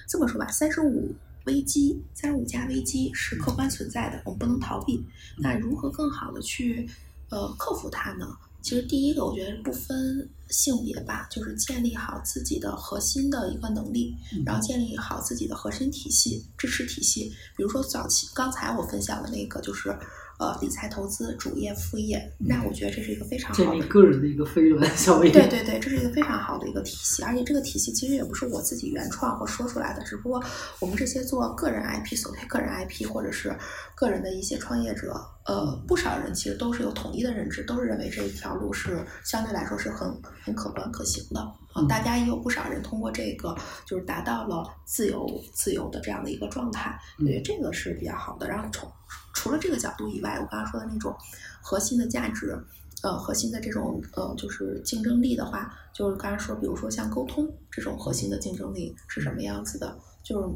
[0.08, 1.16] 这么说吧，三十五
[1.50, 5.04] 危机，三十五加危机是客观存在的，我们不能逃避。
[5.38, 6.88] 那如何更好的去
[7.30, 8.26] 呃克服它呢？
[8.62, 14.14] 其实第一个，我觉得不分性别吧，就是建立好自己的核心的一个能力，
[14.46, 17.32] 然后建立好自己的核心体系、支持体系。
[17.56, 19.98] 比如说早期刚才我分享的那个，就是
[20.40, 25.32] 呃理财投资、主业、副业，那我觉得这是一个非常建立好的个人的一个飞轮效应。
[25.34, 30.42] 对对对，这是一个非常好的一个体系，而且这个体系其实也不是我自己原创或说出来的，只不过
[30.80, 33.54] 我们这些做个人 IP、所谓个人 IP 或者是
[33.96, 35.14] 个人的一些创业者，
[35.46, 40.10] 呃，不少人其实都是有统一的认知，都是认为这一条路是相对来说是很
[40.42, 41.42] 很可观可行的。
[41.42, 48.48] 啊，嗯大家也有不少人通过这个就是达到了自由自由的这样的一个状态，我觉得这个是比较好的。
[48.48, 48.90] 然后从
[49.34, 51.16] 除了这个角度以外，我刚刚说的那种
[51.62, 52.58] 核心的价值，
[53.04, 59.98] 呃，核心的这种呃，就是竞争力的话，就是刚才说，比如说像沟通这种核心的竞争力是什么样子的？
[60.24, 60.48] 就是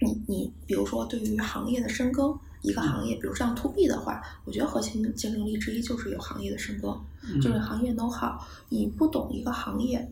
[0.00, 8.38] 你你比如说对于行业的深耕，一个行业，比如像 to B 的话，我觉得核心竞争力之一就是有行业的深耕，嗯就是行业 know how。
[8.68, 10.08] 你不懂一个行业，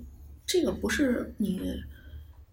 [0.47, 1.61] 这个不是你。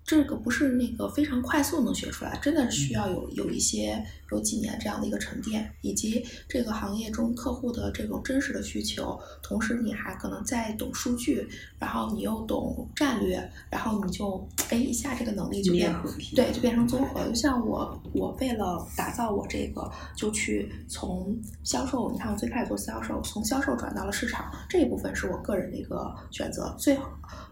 [0.04, 11.47] 这个不是那个非常快速能学出来，真的是需要有有一些有几年这样的一个沉淀，以及这个行业中客户的这种真实的需求，同时你还可能在懂数据，
[11.80, 15.93] 然后你又懂战略，然后你就哎一下这个能力就变
[16.36, 17.26] 对，就变成综合。
[17.28, 26.76] 就像我，我为了打造我这个，就去从销售，你看我最开始做销售，从销售转到了市场，这一部分是我个人的一个选择。
[26.78, 27.06] 最后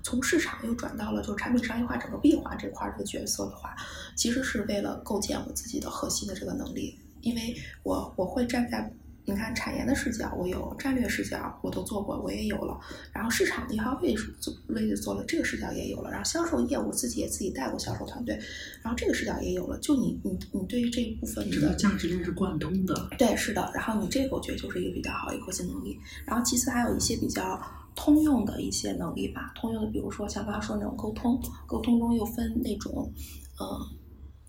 [0.04, 3.76] 从市场又转到了就是产品商业化整个闭环这块儿这个角色的话，
[4.16, 8.92] 其实是为了构建我自己的核心的这个能力，因为我我会站在。
[9.26, 12.76] 你看产研的视角，我有战略视角，我都做过，我也有了。
[13.14, 16.10] 然后市场的消费做位置做了，这个视角也有了。
[16.10, 18.34] 然后销售业务自己也自己带过销售团队，
[18.82, 19.78] 然后这个视角也有了。
[19.78, 23.08] 就你你你对于这一部分你的价值链是贯通的。
[23.20, 23.72] 对，是的。
[23.76, 26.00] 然后你这个我觉得就是一个比较好的一个核心能力。
[26.26, 27.62] 然后其次还有一些比较
[28.00, 31.38] 通用的一些能力吧，通用的比如说像刚刚说的那种沟通，
[31.68, 33.12] 沟通中又分那种，
[33.60, 33.66] 呃。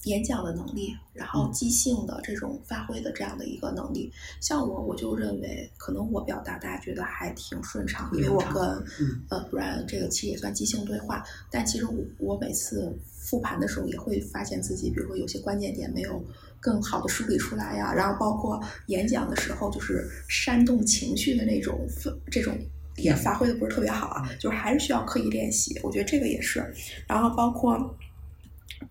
[0.04, 8.62] 演讲的能力，然后嗯即兴的这种发挥的这样的一个能力，像我我就认为，可能我表达大家觉得还挺顺畅，因为我跟
[8.98, 11.22] 嗯呃，不然这个其实也算即兴对话。
[11.50, 16.24] 但其实我我每次复盘的时候，也会发现自己，比如说有些关键点没有
[16.58, 22.58] 更好的梳理出来呀，然后包括演讲的时候，就是煽动情绪的那种氛这种。
[23.02, 25.78] 也发挥的不是特别好啊，就是还是需要刻意练习。
[25.82, 26.72] 我觉得这个也是，
[27.06, 27.96] 然后包括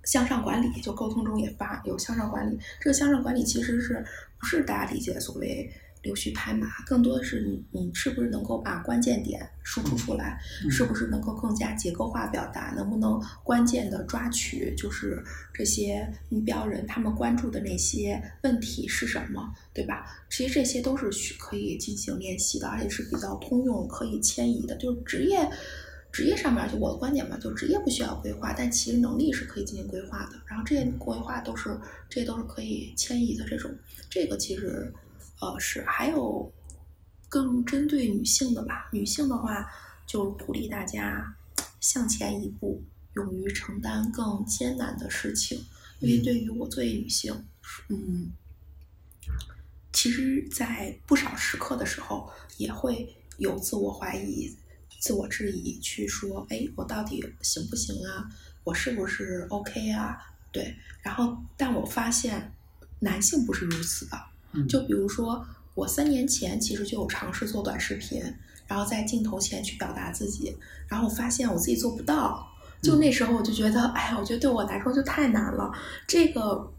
[0.04, 2.60] 向上管理，就沟通中也发有向上管理。
[2.80, 4.06] 这个向上管理其实是
[4.40, 5.72] 不是大家理解的所谓
[6.02, 15.24] 溜须拍马，更多的是你你是不是能够把关键点输出出来，嗯是不是能够更加结构化表达，能不能关键的抓取就是
[15.54, 20.06] 这些目标人他们关注的那些问题是什么，对吧？
[20.30, 25.50] 其实这些都是需可以进行练习的，而且是比较通用、可以迁移的，就是职业。
[26.12, 30.42] 职业上面，就我的观点嘛，就职业不需要规划，但其实能力是可以进行规划的。
[30.48, 31.80] 然后这些规划都是，
[32.10, 33.46] 这些都是可以迁移的。
[33.48, 33.70] 这种，
[34.10, 34.92] 这个其实，
[35.40, 36.52] 呃，是还有
[37.28, 38.90] 更针对女性的吧。
[38.92, 39.70] 女性的话，
[40.06, 41.36] 就鼓励大家
[41.80, 42.84] 向前一步，
[43.16, 45.66] 勇于承担更艰难的事情。
[46.00, 47.46] 因为对于我作为女性，
[47.90, 48.32] 嗯，
[49.92, 54.56] 其实，在不少时刻的时候，也会有自我怀疑、
[55.00, 58.30] 自我质疑，去说：“哎，我到底行不行啊？
[58.64, 60.18] 我是不是 OK 啊？”
[60.52, 60.76] 对。
[61.02, 62.54] 然后，但我发现
[63.00, 64.18] 男性不是如此的。
[64.68, 65.46] 就比如说，
[65.76, 68.22] 我三年前其实就有尝试做短视频，
[68.68, 70.56] 然后在镜头前去表达自己，
[70.88, 72.48] 然后我发现我自己做不到。
[72.82, 75.72] 就那时候我就觉得，哎呀，我觉得对我来说就太难了。
[76.08, 76.72] 这个。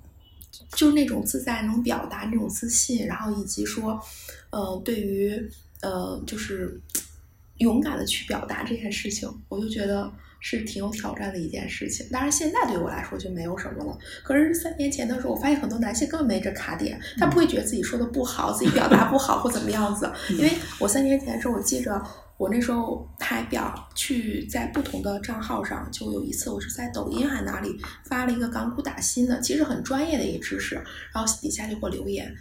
[0.73, 4.03] 就那种自在能表达那种自信，然后以及说，
[4.51, 5.49] 呃，对于
[5.81, 6.81] 呃，就是
[7.59, 12.07] 勇敢的去表达这件事情，我就觉得是挺有挑战的一件事情。
[12.11, 13.97] 当然，现在对我来说就没有什么了。
[14.25, 20.11] 可是三年前的时候，我发现很多男性根本没这卡点，他不会觉得自己说的不好，自己表达不好或怎么样子。
[20.31, 22.03] 因为我三年前的时候，我记着。
[22.41, 30.75] 我那时候还表去在不同的账号上，就有一次我是在抖音还哪里发了一个港股打新的，其实很专业的一个知识，
[31.13, 32.35] 然后底下就给我留言：“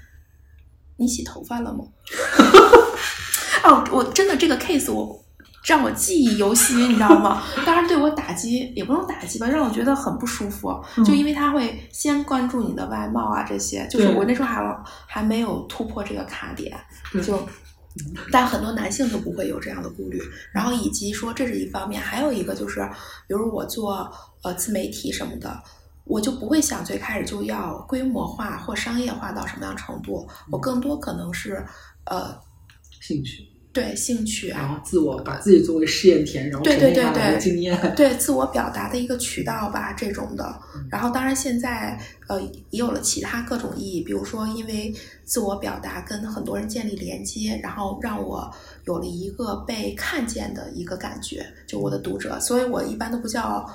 [0.96, 1.84] 你洗头发了吗？”
[3.66, 5.22] 哦，我真的这个 case 我
[5.64, 7.44] 让我记忆犹新，你知道吗？
[7.66, 10.74] 当然对我打击也不能打击吧，让我觉得很不舒服，
[11.06, 16.78] 就因为他会先关注你的外貌啊这些，就是我那时候还还没有突破这个卡点，
[17.24, 17.48] 就。
[18.32, 20.22] 但很多男性都不会有这样的顾虑，
[20.54, 22.80] 然后以及说这是一方面，还有一个就是，
[23.28, 24.10] 比如我做
[24.44, 25.62] 呃自媒体什么的，
[26.06, 31.66] 我就不会想最开始就要规模化或商业化到什么样程度，我更多可能是
[32.06, 32.40] 呃
[33.02, 33.49] 兴趣。
[33.72, 40.60] 对兴趣啊，然后自我把自己作为试验田，然后沉淀下来的经验，对自我表达的一个渠道吧，这种的。
[40.90, 44.94] 然后当然现在呃也有了其他各种意义，比如说因为
[45.24, 48.52] 自我表达跟很多人建立连接，然后让我
[48.86, 53.70] 有了一个被看见的一个感觉，就我的读者，所以我一般都不叫我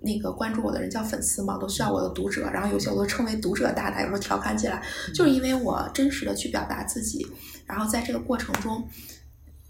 [0.00, 2.48] 那个关注我的人叫粉丝嘛，都需要我的读者。
[2.50, 4.82] 然后有些我都称为读者大大，有时候调侃起来，
[5.14, 7.26] 就是因为我真实的去表达自己。
[7.66, 8.88] 然后在这个过程中，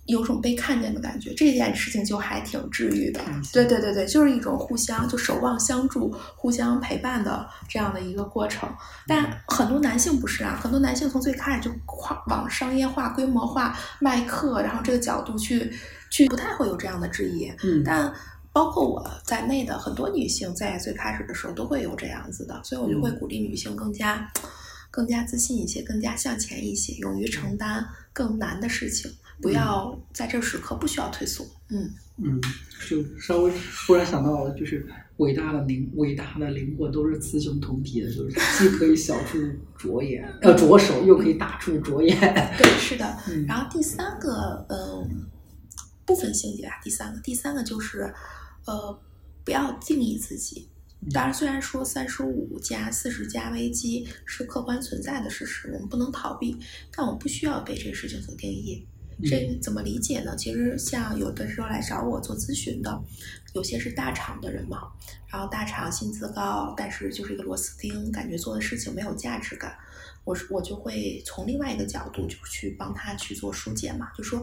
[0.07, 3.21] 有种被看见的感觉，这件事情就还挺治愈的。
[3.53, 8.69] 对对对对，就是一种互相就守望相助、互相陪伴的这样的一个过程。
[9.07, 15.73] 但很多男性不是啊，很多男性从最开始就跨往商业化、规模化卖课，然后这个角度去
[16.11, 17.53] 去，不太会有这样的质疑。
[17.63, 18.13] 嗯，但
[18.53, 24.31] 包括我在内的很多女性在最开始的时候都会有这样子的，所以我就会鼓励女性更加。
[24.93, 29.09] 更加自信一些，更加向前一些，勇于承担更难的事情，
[29.41, 31.47] 不要在这时刻不需要退缩。
[31.69, 32.41] 嗯嗯，
[32.89, 33.53] 就稍微
[33.87, 34.85] 忽然想到了，就是
[35.19, 39.39] 伟大的灵，伟大的灵魂都是雌雄同体的，就是既可以小处
[39.79, 42.19] 着眼，呃，着手，又可以大处着眼。
[42.59, 43.17] 对，是的。
[43.47, 45.25] 然后第三个，嗯，
[46.05, 48.13] 部分性别啊，第三个，第三个就是，
[48.67, 49.01] 呃，
[49.45, 50.69] 不要定义自己。
[51.13, 56.55] 当然，虽然说三十五加四十加危机是客观存在的事实，我们不能逃避，
[56.95, 58.87] 但我不需要被这个事情所定义。
[59.23, 60.35] 这怎么理解呢？
[60.37, 63.03] 其实像有的时候来找我做咨询的，
[63.55, 64.93] 有些是大厂的人嘛，
[65.27, 69.77] 然后大厂薪资高，但是就是一个螺丝钉，感觉做的事情没有价值感。
[70.25, 74.43] 我我就会从另外一个角度就去帮他去做疏解嘛，就说，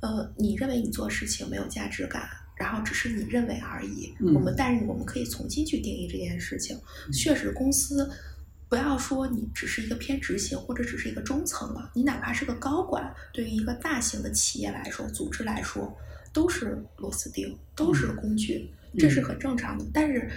[0.00, 2.28] 呃，你认为你做事情没有价值感。
[2.56, 6.76] 然后只是你认为而已，我们但是我们可以重新去定义这件事情。
[7.12, 8.10] 确实，公司
[8.68, 15.96] 不要说你只是一个偏执行或者只是一个中层了，你哪怕是个高管，对于一个大型的企业来说，组织来说，
[16.32, 19.84] 都是螺丝钉，都是工具，这是很正常的。
[19.92, 20.28] 但是。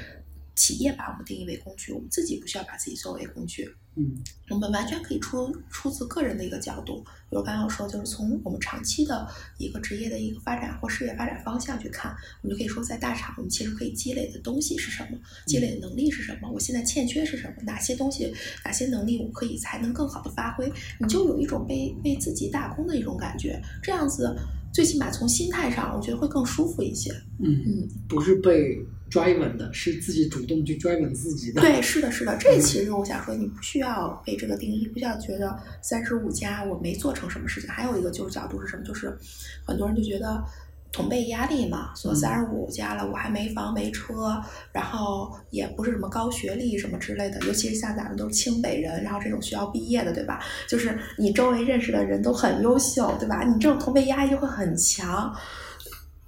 [0.56, 3.74] 企业把我们定义为工具，我们自己不需要把自己作为工具。
[4.00, 4.16] 嗯，
[4.50, 9.28] 我们完全可以出出自个人的一个角度，比如刚刚说，就是从我们长期的
[9.58, 18.34] 一个职业的一个发展或事业发展方向去看，我们就可以说，在大厂，我们其实可以积累的东西是什么，积累的能力是什么，我现在欠缺是什么，哪些东西，
[18.64, 24.34] 哪些能力我可以才能更好的发挥，你就有一种被为自己打工的一种感觉，这样子
[24.74, 27.12] 最起码从心态上，我觉得会更舒服一些。
[27.44, 28.80] 嗯嗯，不是被。
[29.10, 37.70] Driven 的是自己主动去 driven 自己的，对，是的，是的，这其实我想说，你不需要被这个定义，不需要觉得三十五加我没做成什么事情。
[37.70, 38.84] 还有一个就是角度是什么？
[38.84, 39.18] 就是
[39.66, 40.44] 很多人就觉得
[40.92, 44.42] 同辈压力嘛，说三十五加了，我还没房没车，
[44.72, 50.44] 然后也不是什么高学历什么之类的，尤其是像咱们都是清北人，然后这种学校毕业的，对吧？
[50.68, 53.44] 就是你周围认识的人都很优秀，对吧？
[53.44, 55.36] 你这种同辈压力就会很强。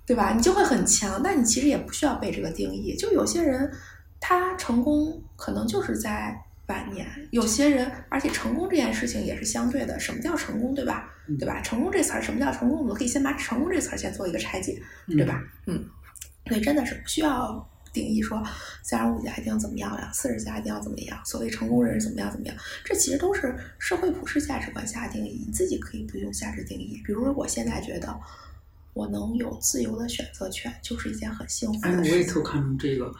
[0.05, 0.33] 对吧？
[0.33, 2.95] 你就会很强，但你其实也不需要被这个定义。
[2.97, 3.71] 就有些人，
[4.19, 6.37] 他成功可能就是在
[6.67, 7.07] 晚年。
[7.31, 9.99] 有些人，而且成功这件事情也是相对的。
[9.99, 11.07] 什么叫成功，对吧？
[11.27, 11.61] 嗯对吧？
[11.61, 12.79] 成功这词儿，什么叫成功？
[12.79, 15.41] 我们可以先把成功这词儿先做一个拆解，对吧？
[15.67, 15.85] 嗯，
[16.47, 18.41] 所以真的是不需要定义说
[18.83, 27.01] 三十五家一定要怎么样呀，四十家一定要怎么样，所谓成功人士怎么样怎么样，这其实都是社会普世价值观下的定义，你自己可以不用下这定义。
[27.05, 28.19] 比如说我现在觉得
[28.93, 32.11] 我能有自由的选择权，就是一件很幸福哎，的事情。
[32.13, 33.11] 我也特看重这个，